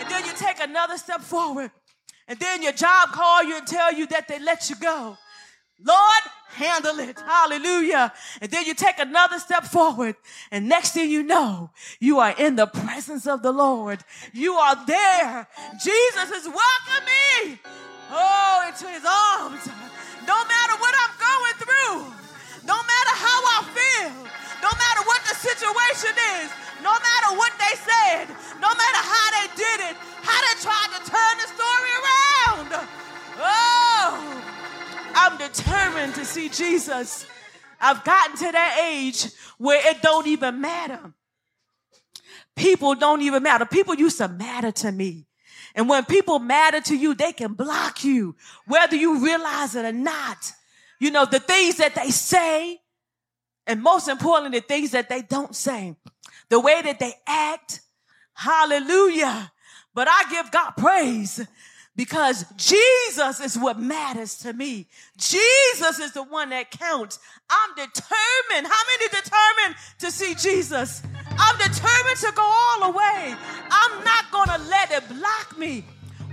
And 0.00 0.10
then 0.10 0.24
you 0.26 0.32
take 0.36 0.60
another 0.60 0.98
step 0.98 1.22
forward. 1.22 1.70
And 2.28 2.38
then 2.38 2.62
your 2.62 2.72
job 2.72 3.10
call 3.12 3.44
you 3.44 3.56
and 3.56 3.66
tell 3.66 3.92
you 3.92 4.06
that 4.08 4.28
they 4.28 4.38
let 4.38 4.68
you 4.68 4.76
go. 4.76 5.16
Lord, 5.82 6.22
handle 6.56 6.98
it. 6.98 7.20
Hallelujah. 7.20 8.12
And 8.40 8.50
then 8.50 8.64
you 8.64 8.74
take 8.74 8.98
another 8.98 9.38
step 9.38 9.64
forward. 9.64 10.16
And 10.50 10.68
next 10.68 10.92
thing 10.92 11.10
you 11.10 11.22
know, 11.22 11.70
you 12.00 12.18
are 12.18 12.34
in 12.36 12.56
the 12.56 12.66
presence 12.66 13.26
of 13.26 13.42
the 13.42 13.52
Lord. 13.52 14.00
You 14.32 14.54
are 14.54 14.76
there. 14.86 15.48
Jesus 15.82 16.30
is 16.32 16.48
welcoming 16.48 17.06
me. 17.52 17.60
Oh, 18.10 18.64
into 18.66 18.86
his 18.88 19.04
arms. 19.04 19.68
No 20.26 20.38
matter 20.44 20.74
what 20.80 20.94
I'm 20.96 21.14
going 21.20 21.56
through, 21.62 21.98
no 22.66 22.78
matter 22.82 23.14
how 23.14 23.38
I 23.54 23.58
feel, 23.70 24.14
no 24.62 24.72
matter 24.72 25.02
what 25.06 25.22
the 25.28 25.36
situation 25.36 26.14
is, 26.42 26.50
no 26.82 26.90
matter 26.90 27.36
what 27.36 27.52
they 27.58 27.74
said, 27.78 28.26
no 28.58 28.70
matter 28.72 29.02
how 29.02 29.26
they 29.38 29.48
did 29.54 29.78
it, 29.90 29.96
how 30.22 30.38
they 30.42 30.56
tried 30.58 30.90
to 30.96 31.00
turn 31.06 31.34
the 31.38 31.48
Determined 35.38 36.14
to 36.14 36.24
see 36.24 36.48
Jesus. 36.48 37.26
I've 37.80 38.02
gotten 38.04 38.36
to 38.36 38.52
that 38.52 38.88
age 38.90 39.26
where 39.58 39.80
it 39.90 40.02
don't 40.02 40.26
even 40.26 40.60
matter. 40.60 41.12
People 42.54 42.94
don't 42.94 43.22
even 43.22 43.42
matter. 43.42 43.66
People 43.66 43.94
used 43.94 44.18
to 44.18 44.28
matter 44.28 44.72
to 44.72 44.92
me. 44.92 45.26
And 45.74 45.88
when 45.88 46.04
people 46.06 46.38
matter 46.38 46.80
to 46.80 46.96
you, 46.96 47.14
they 47.14 47.32
can 47.32 47.52
block 47.52 48.02
you, 48.02 48.34
whether 48.66 48.96
you 48.96 49.22
realize 49.22 49.74
it 49.74 49.84
or 49.84 49.92
not. 49.92 50.52
You 50.98 51.10
know, 51.10 51.26
the 51.26 51.38
things 51.38 51.76
that 51.76 51.94
they 51.94 52.10
say, 52.10 52.80
and 53.66 53.82
most 53.82 54.08
importantly, 54.08 54.60
the 54.60 54.66
things 54.66 54.92
that 54.92 55.10
they 55.10 55.20
don't 55.20 55.54
say, 55.54 55.96
the 56.48 56.60
way 56.60 56.80
that 56.82 56.98
they 56.98 57.12
act. 57.26 57.82
Hallelujah. 58.32 59.52
But 59.94 60.08
I 60.08 60.24
give 60.30 60.50
God 60.50 60.72
praise 60.78 61.46
because 61.96 62.44
Jesus 62.56 63.40
is 63.40 63.58
what 63.58 63.80
matters 63.80 64.38
to 64.38 64.52
me. 64.52 64.86
Jesus 65.16 65.98
is 65.98 66.12
the 66.12 66.22
one 66.22 66.50
that 66.50 66.70
counts. 66.70 67.18
I'm 67.48 67.74
determined. 67.74 68.70
How 68.70 68.82
many 68.92 69.08
determined 69.08 69.76
to 70.00 70.10
see 70.10 70.34
Jesus? 70.34 71.02
I'm 71.38 71.56
determined 71.56 72.18
to 72.20 72.32
go 72.34 72.42
all 72.42 72.92
the 72.92 72.96
way. 72.96 73.34
I'm 73.70 74.04
not 74.04 74.30
going 74.30 74.48
to 74.48 74.68
let 74.68 74.90
it 74.90 75.08
block 75.08 75.58
me. 75.58 75.84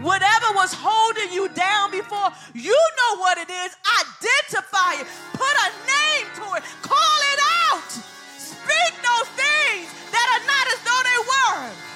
Whatever 0.01 0.47
was 0.55 0.73
holding 0.75 1.31
you 1.31 1.47
down 1.49 1.91
before, 1.91 2.29
you 2.53 2.75
know 2.75 3.19
what 3.19 3.37
it 3.37 3.49
is. 3.49 3.71
Identify 3.87 4.99
it. 4.99 5.07
Put 5.31 5.55
a 5.63 5.69
name 5.87 6.27
to 6.43 6.45
it. 6.59 6.63
Call 6.81 7.19
it 7.31 7.39
out. 7.71 7.89
Speak 8.35 8.93
those 8.99 9.29
things 9.39 9.87
that 10.11 10.27
are 10.27 10.43
not 10.43 10.65
as 10.75 10.79
though 10.83 11.03
they 11.07 11.19
were. 11.31 11.93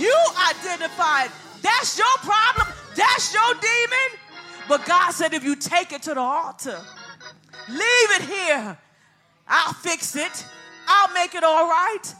You 0.00 0.16
identified 0.48 1.30
that's 1.62 1.98
your 1.98 2.16
problem. 2.18 2.66
That's 2.96 3.32
your 3.32 3.54
demon. 3.54 4.20
But 4.68 4.86
God 4.86 5.10
said, 5.12 5.34
if 5.34 5.42
you 5.44 5.56
take 5.56 5.92
it 5.92 6.02
to 6.02 6.14
the 6.14 6.20
altar, 6.20 6.78
leave 7.68 8.10
it 8.18 8.22
here. 8.22 8.78
I'll 9.48 9.72
fix 9.72 10.14
it. 10.14 10.46
I'll 10.86 11.12
make 11.12 11.34
it 11.34 11.42
all 11.42 11.68
right. 11.68 12.14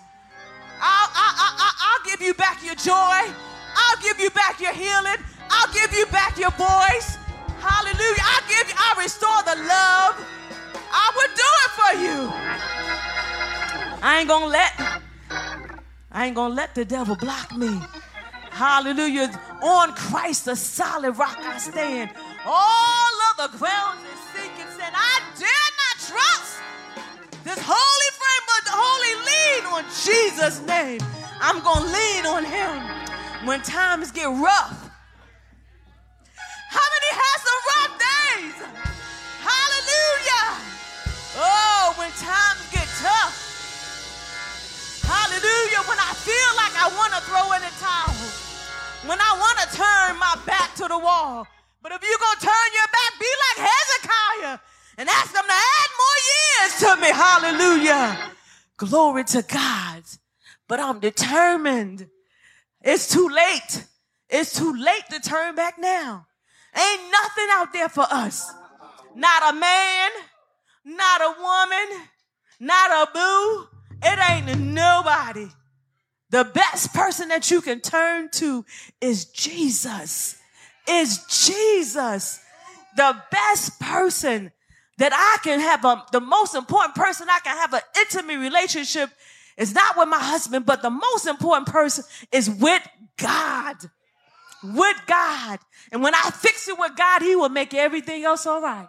I'll, 0.82 1.11
I, 1.12 1.28
I, 1.59 1.73
I'll 1.80 2.11
give 2.11 2.20
you 2.20 2.35
back 2.35 2.64
your 2.64 2.75
joy. 2.75 3.32
I'll 3.76 4.02
give 4.02 4.18
you 4.18 4.30
back 4.30 4.61
your 4.61 4.73
healing. 4.73 5.23
I'll 5.50 5.73
give 5.73 5.92
you 5.92 6.06
back 6.06 6.38
your 6.38 6.50
voice. 6.52 7.18
Hallelujah. 7.61 8.23
I'll 8.23 8.49
give 8.49 8.68
you, 8.68 8.75
I'll 8.78 9.02
restore 9.02 9.42
the 9.44 9.56
love. 9.68 10.16
I 10.92 11.12
will 11.14 11.32
do 11.37 11.50
it 11.64 11.70
for 11.78 11.92
you. 12.02 12.30
I 14.02 14.20
ain't 14.20 14.28
gonna 14.28 14.47
let, 14.47 14.73
I 16.11 16.26
ain't 16.26 16.35
gonna 16.35 16.54
let 16.54 16.75
the 16.75 16.85
devil 16.85 17.16
block 17.16 17.54
me. 17.54 17.78
Hallelujah. 18.50 19.30
On 19.62 19.92
Christ, 19.95 20.45
the 20.45 20.57
solid 20.57 21.12
rock 21.19 21.38
I 21.38 21.59
stand. 21.59 22.11
All 22.45 23.14
of 23.30 23.50
the 23.50 23.59
ground 23.59 23.99
is 24.12 24.21
sinking. 24.35 24.66
Said, 24.76 24.92
I 24.95 25.21
dare 25.38 25.71
not 25.80 25.97
trust 26.09 26.59
this 27.45 27.59
holy 27.62 28.11
frame, 28.21 28.45
but 28.47 28.64
the 28.64 28.73
wholly 28.75 29.14
lean 29.28 29.62
on 29.75 29.85
Jesus' 30.04 30.61
name. 30.66 31.00
I'm 31.40 31.62
going 31.62 31.85
to 31.85 31.92
lean 31.92 32.26
on 32.26 32.45
him 32.45 33.47
when 33.47 33.62
times 33.62 34.11
get 34.11 34.26
rough. 34.26 34.79
When 49.10 49.18
I 49.20 49.32
want 49.42 49.58
to 49.58 49.76
turn 49.76 50.18
my 50.20 50.36
back 50.46 50.72
to 50.76 50.86
the 50.86 50.96
wall. 50.96 51.44
But 51.82 51.90
if 51.90 52.00
you're 52.00 52.22
going 52.26 52.38
to 52.38 52.46
turn 52.46 52.68
your 52.78 52.90
back, 52.92 53.12
be 53.18 53.30
like 53.44 53.68
Hezekiah 53.68 54.58
and 54.98 55.08
ask 55.08 55.32
them 55.32 55.44
to 55.44 55.52
add 55.52 55.90
more 56.02 56.20
years 56.30 56.72
to 56.78 56.90
me. 57.02 57.08
Hallelujah. 57.10 58.30
Glory 58.76 59.24
to 59.24 59.42
God. 59.42 60.04
But 60.68 60.78
I'm 60.78 61.00
determined. 61.00 62.06
It's 62.82 63.08
too 63.08 63.28
late. 63.28 63.84
It's 64.28 64.56
too 64.56 64.74
late 64.74 65.02
to 65.10 65.18
turn 65.18 65.56
back 65.56 65.76
now. 65.76 66.28
Ain't 66.76 67.02
nothing 67.10 67.48
out 67.50 67.72
there 67.72 67.88
for 67.88 68.06
us. 68.08 68.48
Not 69.16 69.52
a 69.52 69.58
man, 69.58 70.10
not 70.84 71.20
a 71.20 71.34
woman, 71.36 72.06
not 72.60 72.90
a 72.92 73.12
boo. 73.12 73.66
It 74.04 74.18
ain't 74.30 74.60
nobody. 74.60 75.48
The 76.30 76.44
best 76.44 76.94
person 76.94 77.28
that 77.28 77.50
you 77.50 77.60
can 77.60 77.80
turn 77.80 78.30
to 78.32 78.64
is 79.00 79.26
Jesus. 79.26 80.37
Is 80.88 81.25
Jesus. 81.28 82.40
The 82.96 83.16
best 83.30 83.78
person 83.80 84.52
that 84.99 85.12
I 85.12 85.38
can 85.42 85.60
have 85.60 85.84
a, 85.84 86.04
the 86.12 86.20
most 86.20 86.54
important 86.54 86.94
person 86.94 87.26
I 87.28 87.40
can 87.40 87.56
have 87.56 87.72
an 87.72 87.80
intimate 87.99 88.38
relationship 88.38 89.10
is 89.56 89.75
not 89.75 89.96
with 89.96 90.08
my 90.08 90.18
husband, 90.18 90.66
but 90.66 90.82
the 90.82 90.90
most 90.90 91.26
important 91.26 91.68
person 91.68 92.04
is 92.30 92.49
with 92.49 92.87
God. 93.16 93.76
With 94.62 94.96
God. 95.06 95.58
And 95.90 96.02
when 96.02 96.14
I 96.14 96.30
fix 96.34 96.68
it 96.68 96.78
with 96.78 96.96
God, 96.96 97.22
He 97.22 97.34
will 97.34 97.49
make 97.49 97.75
everything 97.75 98.25
else 98.25 98.46
all 98.46 98.60
right. 98.60 98.88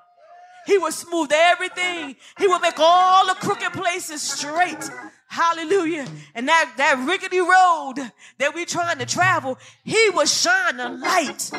He 0.66 0.78
will 0.78 0.92
smooth 0.92 1.32
everything. 1.34 2.16
He 2.38 2.48
will 2.48 2.60
make 2.60 2.80
all 2.80 3.28
the 3.28 3.34
crooked 3.36 3.74
places 3.74 4.22
straight. 4.22 4.90
Hallelujah. 5.28 6.06
And 6.36 6.48
that, 6.48 6.74
that 6.78 7.06
rickety 7.08 7.40
road 7.40 8.12
that 8.38 8.54
we're 8.54 8.66
trying 8.66 9.00
to 9.00 9.06
travel, 9.06 9.58
he 9.84 10.10
will 10.10 10.26
shine 10.26 10.80
a 10.80 10.90
light 10.90 11.52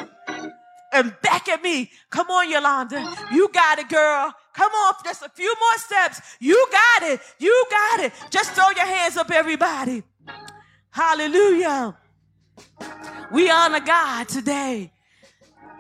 and 0.93 1.15
back 1.23 1.49
at 1.49 1.63
me. 1.63 1.91
Come 2.11 2.31
on, 2.31 2.51
Yolanda. 2.51 3.17
You 3.33 3.49
got 3.49 3.79
it, 3.79 3.89
girl. 3.89 4.33
Come 4.53 4.71
on, 4.71 4.95
just 5.05 5.23
a 5.23 5.31
few 5.31 5.53
more 5.59 5.79
steps. 5.79 6.21
You 6.39 6.69
got 6.71 7.09
it. 7.09 7.21
You 7.39 7.65
got 7.71 8.01
it. 8.01 8.13
Just 8.31 8.53
throw 8.53 8.69
your 8.77 8.87
hands 8.87 9.17
up, 9.17 9.31
everybody. 9.31 10.03
Hallelujah. 10.91 11.97
We 13.31 13.51
honor 13.51 13.81
God 13.81 14.29
today 14.29 14.93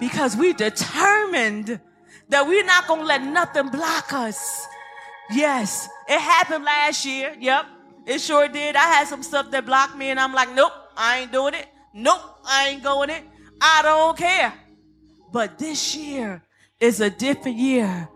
because 0.00 0.35
we 0.35 0.55
determined 0.55 1.79
that 2.29 2.47
we're 2.47 2.64
not 2.64 2.87
going 2.87 3.00
to 3.00 3.07
let 3.07 3.23
nothing 3.23 3.69
block 3.69 4.12
us. 4.12 4.67
Yes, 5.31 5.88
it 6.09 6.21
happened 6.21 6.64
last 6.64 7.05
year. 7.07 7.37
Yep, 7.38 7.67
it 8.07 8.21
sure 8.21 8.49
did. 8.49 8.76
I 8.76 8.81
had 8.81 9.09
some 9.09 9.23
stuff 9.23 9.50
that 9.50 9.64
blocked 9.64 9.97
me, 9.97 10.11
and 10.11 10.21
I'm 10.21 10.33
like, 10.33 10.55
nope, 10.55 10.73
I 10.97 11.21
ain't 11.21 11.33
doing 11.33 11.55
it. 11.55 11.67
Nope, 11.95 12.21
I 12.45 12.69
ain't 12.69 12.83
going 12.83 13.11
it. 13.11 13.23
I 13.61 13.83
don't 13.83 14.17
care. 14.17 14.52
But 15.33 15.59
this 15.59 15.95
year 15.97 16.43
is 16.81 17.00
a 17.00 17.11
different 17.11 17.59
year. 17.59 18.09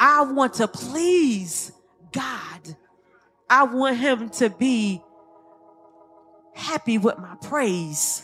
I 0.00 0.22
want 0.22 0.54
to 0.54 0.68
please 0.68 1.72
God. 2.12 2.76
I 3.48 3.64
want 3.64 3.98
Him 3.98 4.30
to 4.30 4.50
be 4.50 5.02
happy 6.54 6.98
with 6.98 7.18
my 7.18 7.36
praise. 7.42 8.22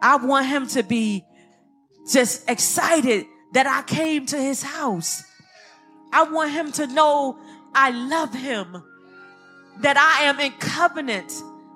I 0.00 0.16
want 0.16 0.46
Him 0.46 0.66
to 0.68 0.82
be 0.82 1.24
just 2.10 2.48
excited 2.50 3.26
that 3.52 3.66
I 3.66 3.82
came 3.82 4.26
to 4.26 4.36
his 4.36 4.62
house. 4.62 5.24
I 6.12 6.24
want 6.24 6.50
him 6.52 6.72
to 6.72 6.86
know 6.86 7.38
I 7.74 7.90
love 7.90 8.34
him, 8.34 8.82
that 9.80 9.96
I 9.96 10.24
am 10.24 10.40
in 10.40 10.52
covenant. 10.52 11.32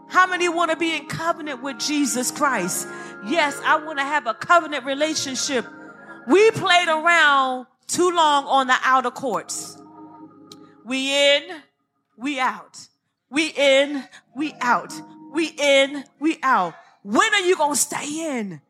How 0.08 0.26
many 0.26 0.48
want 0.48 0.70
to 0.70 0.76
be 0.76 0.94
in 0.94 1.06
covenant 1.06 1.62
with 1.62 1.78
Jesus 1.78 2.30
Christ? 2.30 2.86
Yes, 3.26 3.60
I 3.64 3.76
want 3.76 3.98
to 3.98 4.04
have 4.04 4.26
a 4.26 4.34
covenant 4.34 4.84
relationship. 4.84 5.66
We 6.26 6.50
played 6.52 6.88
around 6.88 7.66
too 7.86 8.10
long 8.10 8.44
on 8.44 8.66
the 8.66 8.76
outer 8.84 9.10
courts. 9.10 9.80
We 10.84 11.12
in, 11.12 11.42
we 12.16 12.38
out. 12.38 12.88
We 13.30 13.48
in, 13.56 14.04
we 14.34 14.54
out. 14.60 14.92
We 15.32 15.52
in, 15.58 16.04
we 16.20 16.38
out. 16.42 16.74
When 17.02 17.34
are 17.34 17.40
you 17.40 17.56
going 17.56 17.74
to 17.74 17.80
stay 17.80 18.38
in? 18.38 18.60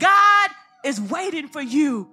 God 0.00 0.50
is 0.84 1.00
waiting 1.00 1.48
for 1.48 1.60
you 1.60 2.08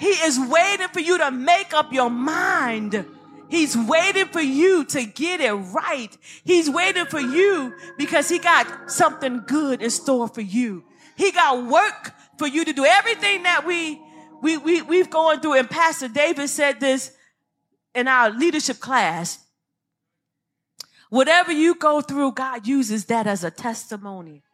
he 0.00 0.08
is 0.08 0.40
waiting 0.40 0.88
for 0.88 1.00
you 1.00 1.18
to 1.18 1.30
make 1.30 1.74
up 1.74 1.92
your 1.92 2.08
mind. 2.08 3.04
He's 3.50 3.76
waiting 3.76 4.28
for 4.28 4.40
you 4.40 4.82
to 4.86 5.04
get 5.04 5.42
it 5.42 5.52
right. 5.52 6.08
He's 6.42 6.70
waiting 6.70 7.04
for 7.04 7.20
you 7.20 7.74
because 7.98 8.26
he 8.30 8.38
got 8.38 8.90
something 8.90 9.42
good 9.46 9.82
in 9.82 9.90
store 9.90 10.26
for 10.26 10.40
you. 10.40 10.84
He 11.16 11.32
got 11.32 11.66
work 11.66 12.14
for 12.38 12.46
you 12.46 12.64
to 12.64 12.72
do. 12.72 12.86
Everything 12.86 13.42
that 13.42 13.66
we, 13.66 14.00
we, 14.40 14.56
we, 14.56 14.80
we've 14.80 15.10
gone 15.10 15.40
through. 15.40 15.58
And 15.58 15.68
Pastor 15.68 16.08
David 16.08 16.48
said 16.48 16.80
this 16.80 17.14
in 17.94 18.08
our 18.08 18.30
leadership 18.30 18.80
class. 18.80 19.38
Whatever 21.10 21.52
you 21.52 21.74
go 21.74 22.00
through, 22.00 22.32
God 22.32 22.66
uses 22.66 23.04
that 23.06 23.26
as 23.26 23.44
a 23.44 23.50
testimony. 23.50 24.44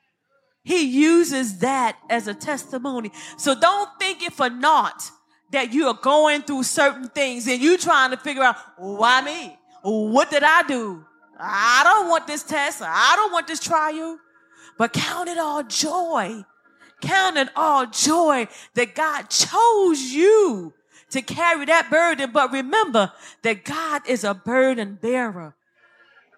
He 0.65 0.81
uses 0.81 1.61
that 1.61 1.99
as 2.11 2.27
a 2.27 2.35
testimony. 2.35 3.13
So 3.37 3.55
don't 3.55 3.91
think 4.01 4.23
it 4.23 4.33
for 4.33 4.51
naught 4.51 5.13
that 5.51 5.73
you 5.73 5.87
are 5.87 5.95
going 5.95 6.43
through 6.43 6.65
certain 6.65 7.09
things 7.09 7.47
and 7.47 7.61
you 7.61 7.79
trying 7.79 8.11
to 8.11 8.17
figure 8.17 8.43
out 8.43 8.57
why 8.77 9.21
me? 9.23 9.57
What 9.83 10.31
did 10.31 10.43
I 10.43 10.63
do? 10.63 11.05
I 11.39 11.83
don't 11.85 12.09
want 12.09 12.27
this 12.27 12.43
test. 12.43 12.83
I 12.83 13.15
don't 13.17 13.33
want 13.33 13.47
this 13.47 13.61
trial. 13.61 14.19
But 14.79 14.93
count 14.93 15.29
it 15.29 15.39
all 15.39 15.63
joy. 15.63 16.45
Count 17.01 17.37
it 17.37 17.49
all 17.55 17.87
joy 17.87 18.49
that 18.75 18.95
God 18.95 19.29
chose 19.29 20.01
you 20.01 20.73
to 21.11 21.23
carry 21.23 21.67
that 21.67 21.91
burden. 21.91 22.31
But 22.33 22.53
remember 22.53 23.13
that 23.43 23.65
God 23.65 24.03
is 24.09 24.25
a 24.25 24.35
burden 24.35 24.99
bearer. 25.01 25.55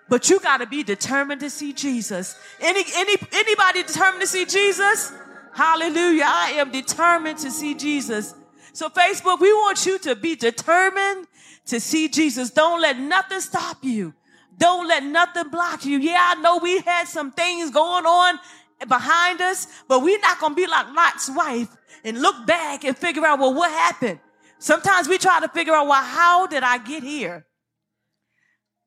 But 0.08 0.30
you 0.30 0.40
got 0.40 0.58
to 0.58 0.66
be 0.66 0.82
determined 0.82 1.40
to 1.40 1.50
see 1.50 1.72
Jesus. 1.72 2.36
Any, 2.60 2.82
any, 2.94 3.16
anybody 3.32 3.82
determined 3.82 4.22
to 4.22 4.26
see 4.26 4.46
Jesus? 4.46 5.12
Hallelujah. 5.54 6.24
I 6.26 6.52
am 6.52 6.70
determined 6.70 7.38
to 7.38 7.50
see 7.50 7.74
Jesus. 7.74 8.34
So 8.72 8.88
Facebook, 8.88 9.40
we 9.40 9.52
want 9.52 9.86
you 9.86 9.98
to 10.00 10.14
be 10.14 10.36
determined 10.36 11.26
to 11.66 11.80
see 11.80 12.08
Jesus. 12.08 12.50
Don't 12.50 12.80
let 12.80 12.98
nothing 12.98 13.40
stop 13.40 13.78
you. 13.82 14.14
Don't 14.56 14.88
let 14.88 15.04
nothing 15.04 15.50
block 15.50 15.84
you. 15.84 15.98
Yeah, 15.98 16.34
I 16.36 16.40
know 16.40 16.58
we 16.58 16.80
had 16.80 17.04
some 17.04 17.30
things 17.30 17.70
going 17.70 18.06
on 18.06 18.38
behind 18.86 19.40
us, 19.40 19.66
but 19.86 20.02
we're 20.02 20.18
not 20.20 20.40
going 20.40 20.52
to 20.52 20.56
be 20.56 20.66
like 20.66 20.86
Lot's 20.94 21.30
wife 21.30 21.68
and 22.04 22.20
look 22.20 22.46
back 22.46 22.84
and 22.84 22.96
figure 22.96 23.24
out, 23.24 23.38
well, 23.38 23.54
what 23.54 23.70
happened? 23.70 24.20
Sometimes 24.58 25.08
we 25.08 25.18
try 25.18 25.40
to 25.40 25.48
figure 25.48 25.72
out, 25.74 25.86
well, 25.86 26.02
how 26.02 26.46
did 26.46 26.62
I 26.62 26.78
get 26.78 27.02
here? 27.02 27.46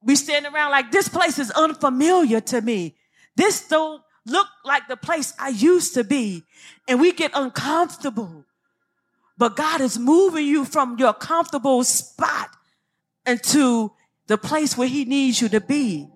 We 0.04 0.16
stand 0.16 0.46
around 0.46 0.72
like 0.72 0.92
this 0.92 1.08
place 1.08 1.40
is 1.40 1.52
unfamiliar 1.52 2.42
to 2.42 2.62
me. 2.62 2.96
This 3.36 3.68
don't 3.68 4.02
look 4.26 4.48
like 4.66 4.88
the 4.88 4.98
place 4.98 5.34
I 5.40 5.50
used 5.50 5.94
to 5.94 6.04
be. 6.04 6.44
And 6.88 7.00
we 7.00 7.14
get 7.14 7.32
uncomfortable. 7.34 8.46
But 9.42 9.56
God 9.56 9.82
is 9.82 9.98
moving 9.98 10.46
you 10.46 10.66
from 10.66 11.00
your 11.00 11.14
comfortable 11.14 11.84
spot 11.84 12.50
into 13.26 13.92
the 14.28 14.38
place 14.38 14.78
where 14.78 14.88
He 14.88 15.04
needs 15.04 15.42
you 15.42 15.50
to 15.50 15.60
be. 15.60 16.08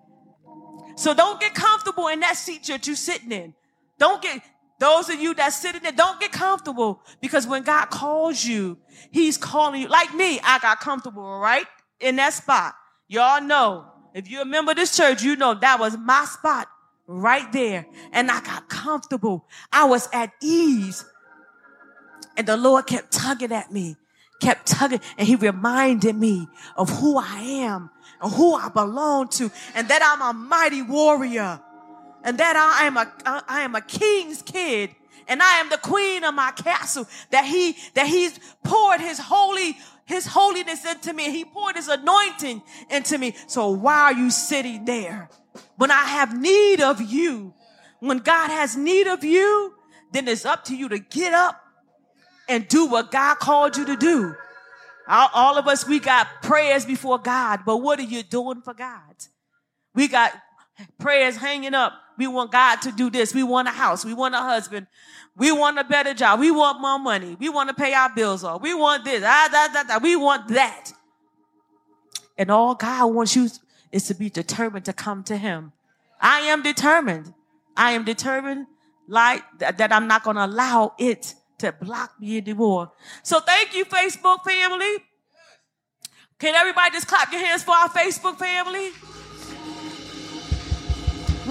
So 0.95 1.11
don't 1.15 1.39
get 1.41 1.55
comfortable 1.55 2.07
in 2.09 2.19
that 2.19 2.37
seat 2.37 2.65
that 2.65 2.85
you're 2.85 2.95
sitting 2.95 3.31
in. 3.31 3.55
Don't 3.97 4.21
get, 4.21 4.43
those 4.79 5.09
of 5.09 5.19
you 5.19 5.33
that's 5.33 5.55
sitting 5.59 5.81
there, 5.81 5.91
don't 5.91 6.19
get 6.19 6.33
comfortable 6.33 7.01
because 7.19 7.47
when 7.47 7.63
God 7.63 7.89
calls 7.89 8.45
you, 8.45 8.77
He's 9.09 9.39
calling 9.39 9.81
you. 9.81 9.87
Like 9.87 10.13
me, 10.13 10.39
I 10.43 10.59
got 10.59 10.79
comfortable, 10.79 11.39
right? 11.39 11.65
In 11.99 12.17
that 12.17 12.33
spot. 12.33 12.75
Y'all 13.07 13.41
know, 13.41 13.87
if 14.13 14.29
you're 14.29 14.43
a 14.43 14.45
member 14.45 14.73
of 14.73 14.77
this 14.77 14.95
church, 14.95 15.23
you 15.23 15.35
know 15.35 15.55
that 15.55 15.79
was 15.79 15.97
my 15.97 16.25
spot 16.25 16.67
right 17.07 17.51
there. 17.51 17.87
And 18.11 18.29
I 18.29 18.39
got 18.41 18.69
comfortable. 18.69 19.47
I 19.73 19.85
was 19.85 20.07
at 20.13 20.31
ease 20.43 21.03
and 22.37 22.47
the 22.47 22.57
Lord 22.57 22.87
kept 22.87 23.11
tugging 23.11 23.51
at 23.51 23.71
me, 23.71 23.95
kept 24.41 24.67
tugging, 24.67 25.01
and 25.17 25.27
he 25.27 25.35
reminded 25.35 26.15
me 26.15 26.47
of 26.75 26.89
who 26.89 27.17
I 27.17 27.39
am 27.39 27.89
and 28.21 28.31
who 28.31 28.53
I 28.55 28.69
belong 28.69 29.29
to, 29.29 29.51
and 29.73 29.87
that 29.87 30.01
I'm 30.03 30.21
a 30.21 30.37
mighty 30.37 30.81
warrior, 30.81 31.59
and 32.23 32.37
that 32.37 32.55
I 32.55 32.85
am 32.87 32.97
a, 32.97 33.11
I 33.47 33.61
am 33.61 33.75
a 33.75 33.81
king's 33.81 34.41
kid, 34.41 34.95
and 35.27 35.41
I 35.41 35.59
am 35.59 35.69
the 35.69 35.77
queen 35.77 36.23
of 36.23 36.33
my 36.33 36.51
castle, 36.51 37.07
that 37.31 37.45
he, 37.45 37.75
that 37.93 38.07
he's 38.07 38.39
poured 38.63 39.01
his 39.01 39.19
holy, 39.19 39.77
his 40.05 40.27
holiness 40.27 40.85
into 40.85 41.13
me. 41.13 41.31
He 41.31 41.45
poured 41.45 41.75
his 41.75 41.87
anointing 41.87 42.61
into 42.89 43.17
me. 43.17 43.35
So 43.47 43.71
why 43.71 44.01
are 44.01 44.13
you 44.13 44.29
sitting 44.29 44.85
there? 44.85 45.29
When 45.77 45.89
I 45.89 46.05
have 46.05 46.39
need 46.39 46.81
of 46.81 47.01
you, 47.01 47.53
when 47.99 48.19
God 48.19 48.49
has 48.49 48.77
need 48.77 49.07
of 49.07 49.23
you, 49.23 49.73
then 50.11 50.27
it's 50.27 50.45
up 50.45 50.63
to 50.65 50.75
you 50.75 50.89
to 50.89 50.99
get 50.99 51.33
up 51.33 51.64
and 52.47 52.67
do 52.67 52.85
what 52.85 53.11
God 53.11 53.39
called 53.39 53.77
you 53.77 53.85
to 53.85 53.95
do. 53.95 54.35
All, 55.07 55.29
all, 55.33 55.57
of 55.57 55.67
us, 55.67 55.87
we 55.87 55.99
got 55.99 56.27
prayers 56.41 56.85
before 56.85 57.19
God, 57.19 57.61
but 57.65 57.77
what 57.77 57.99
are 57.99 58.03
you 58.03 58.23
doing 58.23 58.61
for 58.61 58.73
God? 58.73 59.15
We 59.93 60.07
got 60.07 60.33
prayers 60.97 61.37
hanging 61.37 61.73
up 61.73 61.93
we 62.17 62.27
want 62.27 62.51
God 62.51 62.81
to 62.83 62.91
do 62.91 63.09
this. 63.09 63.33
We 63.33 63.43
want 63.43 63.67
a 63.67 63.71
house. 63.71 64.05
We 64.05 64.13
want 64.13 64.35
a 64.35 64.39
husband. 64.39 64.87
We 65.35 65.51
want 65.51 65.77
a 65.79 65.83
better 65.83 66.13
job. 66.13 66.39
We 66.39 66.51
want 66.51 66.81
more 66.81 66.99
money. 66.99 67.35
We 67.39 67.49
want 67.49 67.69
to 67.69 67.75
pay 67.75 67.93
our 67.93 68.13
bills 68.13 68.43
off. 68.43 68.61
We 68.61 68.73
want 68.73 69.03
this. 69.03 69.23
Ah, 69.25 69.49
da, 69.51 69.67
da, 69.73 69.83
da. 69.83 69.97
We 70.01 70.15
want 70.15 70.47
that. 70.49 70.91
And 72.37 72.49
all 72.49 72.75
God 72.75 73.13
wants 73.13 73.35
you 73.35 73.49
is 73.91 74.07
to 74.07 74.13
be 74.13 74.29
determined 74.29 74.85
to 74.85 74.93
come 74.93 75.23
to 75.25 75.37
Him. 75.37 75.73
I 76.21 76.39
am 76.41 76.63
determined. 76.63 77.33
I 77.75 77.91
am 77.91 78.05
determined 78.05 78.67
like 79.07 79.43
that 79.59 79.91
I'm 79.91 80.07
not 80.07 80.23
going 80.23 80.37
to 80.37 80.45
allow 80.45 80.93
it 80.97 81.35
to 81.59 81.71
block 81.71 82.13
me 82.19 82.37
anymore. 82.37 82.91
So 83.23 83.39
thank 83.39 83.75
you, 83.75 83.85
Facebook 83.85 84.43
family. 84.43 84.97
Can 86.37 86.53
everybody 86.53 86.91
just 86.91 87.07
clap 87.07 87.31
your 87.31 87.41
hands 87.41 87.63
for 87.63 87.71
our 87.71 87.89
Facebook 87.89 88.37
family? 88.37 88.91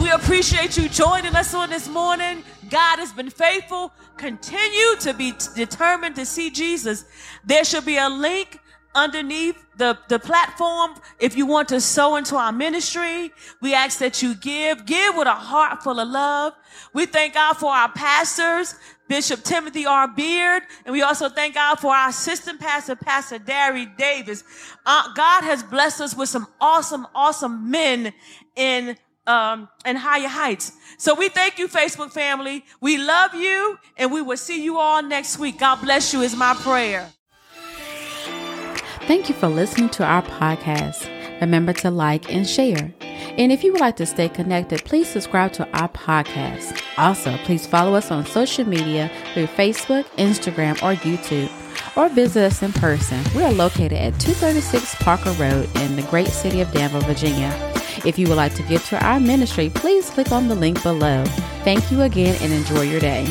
We 0.00 0.10
appreciate 0.10 0.76
you 0.76 0.88
joining 0.88 1.34
us 1.34 1.54
on 1.54 1.70
this 1.70 1.88
morning. 1.88 2.42
God 2.68 2.98
has 2.98 3.12
been 3.12 3.30
faithful. 3.30 3.92
Continue 4.16 4.96
to 5.00 5.14
be 5.14 5.32
determined 5.54 6.16
to 6.16 6.26
see 6.26 6.50
Jesus. 6.50 7.04
There 7.44 7.64
should 7.64 7.86
be 7.86 7.96
a 7.96 8.08
link 8.08 8.58
underneath 8.94 9.56
the, 9.76 9.98
the 10.08 10.18
platform 10.18 10.94
if 11.18 11.36
you 11.36 11.46
want 11.46 11.68
to 11.68 11.80
sow 11.80 12.16
into 12.16 12.36
our 12.36 12.52
ministry. 12.52 13.32
We 13.60 13.74
ask 13.74 13.98
that 13.98 14.22
you 14.22 14.34
give. 14.34 14.86
Give 14.86 15.16
with 15.16 15.26
a 15.26 15.34
heart 15.34 15.82
full 15.82 15.98
of 15.98 16.08
love. 16.08 16.54
We 16.92 17.06
thank 17.06 17.34
God 17.34 17.54
for 17.54 17.70
our 17.72 17.90
pastors, 17.90 18.74
Bishop 19.08 19.42
Timothy 19.42 19.86
R. 19.86 20.08
Beard, 20.08 20.62
and 20.84 20.92
we 20.92 21.02
also 21.02 21.28
thank 21.28 21.54
God 21.54 21.76
for 21.76 21.94
our 21.94 22.08
assistant 22.08 22.60
pastor, 22.60 22.96
Pastor 22.96 23.38
Derry 23.38 23.86
Davis. 23.86 24.44
Uh, 24.86 25.12
God 25.14 25.44
has 25.44 25.62
blessed 25.62 26.00
us 26.00 26.16
with 26.16 26.28
some 26.28 26.46
awesome, 26.60 27.06
awesome 27.14 27.70
men 27.70 28.12
in 28.56 28.96
um, 29.26 29.68
in 29.86 29.96
higher 29.96 30.28
heights. 30.28 30.72
So 30.98 31.14
we 31.14 31.28
thank 31.28 31.58
you, 31.58 31.68
Facebook 31.68 32.12
family. 32.12 32.64
We 32.80 32.98
love 32.98 33.34
you, 33.34 33.78
and 33.96 34.12
we 34.12 34.22
will 34.22 34.36
see 34.36 34.62
you 34.62 34.78
all 34.78 35.02
next 35.02 35.38
week. 35.38 35.58
God 35.58 35.76
bless 35.76 36.12
you 36.12 36.20
is 36.20 36.36
my 36.36 36.54
prayer. 36.54 37.10
Thank 39.06 39.28
you 39.28 39.34
for 39.34 39.48
listening 39.48 39.90
to 39.90 40.04
our 40.04 40.22
podcast. 40.22 41.13
Remember 41.40 41.72
to 41.74 41.90
like 41.90 42.32
and 42.32 42.48
share. 42.48 42.94
And 43.36 43.50
if 43.50 43.64
you 43.64 43.72
would 43.72 43.80
like 43.80 43.96
to 43.96 44.06
stay 44.06 44.28
connected, 44.28 44.84
please 44.84 45.08
subscribe 45.08 45.52
to 45.54 45.68
our 45.78 45.88
podcast. 45.88 46.80
Also, 46.96 47.36
please 47.38 47.66
follow 47.66 47.94
us 47.94 48.10
on 48.10 48.24
social 48.26 48.64
media 48.64 49.10
through 49.32 49.46
Facebook, 49.46 50.04
Instagram, 50.16 50.74
or 50.82 50.94
YouTube, 51.00 51.50
or 51.96 52.08
visit 52.08 52.44
us 52.44 52.62
in 52.62 52.72
person. 52.72 53.22
We 53.34 53.42
are 53.42 53.52
located 53.52 53.94
at 53.94 54.18
236 54.20 54.94
Parker 54.96 55.32
Road 55.32 55.68
in 55.76 55.96
the 55.96 56.06
great 56.10 56.28
city 56.28 56.60
of 56.60 56.70
Danville, 56.72 57.00
Virginia. 57.02 57.52
If 58.04 58.18
you 58.18 58.28
would 58.28 58.36
like 58.36 58.54
to 58.54 58.62
give 58.64 58.84
to 58.88 59.04
our 59.04 59.18
ministry, 59.18 59.70
please 59.70 60.10
click 60.10 60.30
on 60.30 60.48
the 60.48 60.54
link 60.54 60.82
below. 60.82 61.24
Thank 61.64 61.90
you 61.90 62.02
again 62.02 62.36
and 62.42 62.52
enjoy 62.52 62.82
your 62.82 63.00
day. 63.00 63.24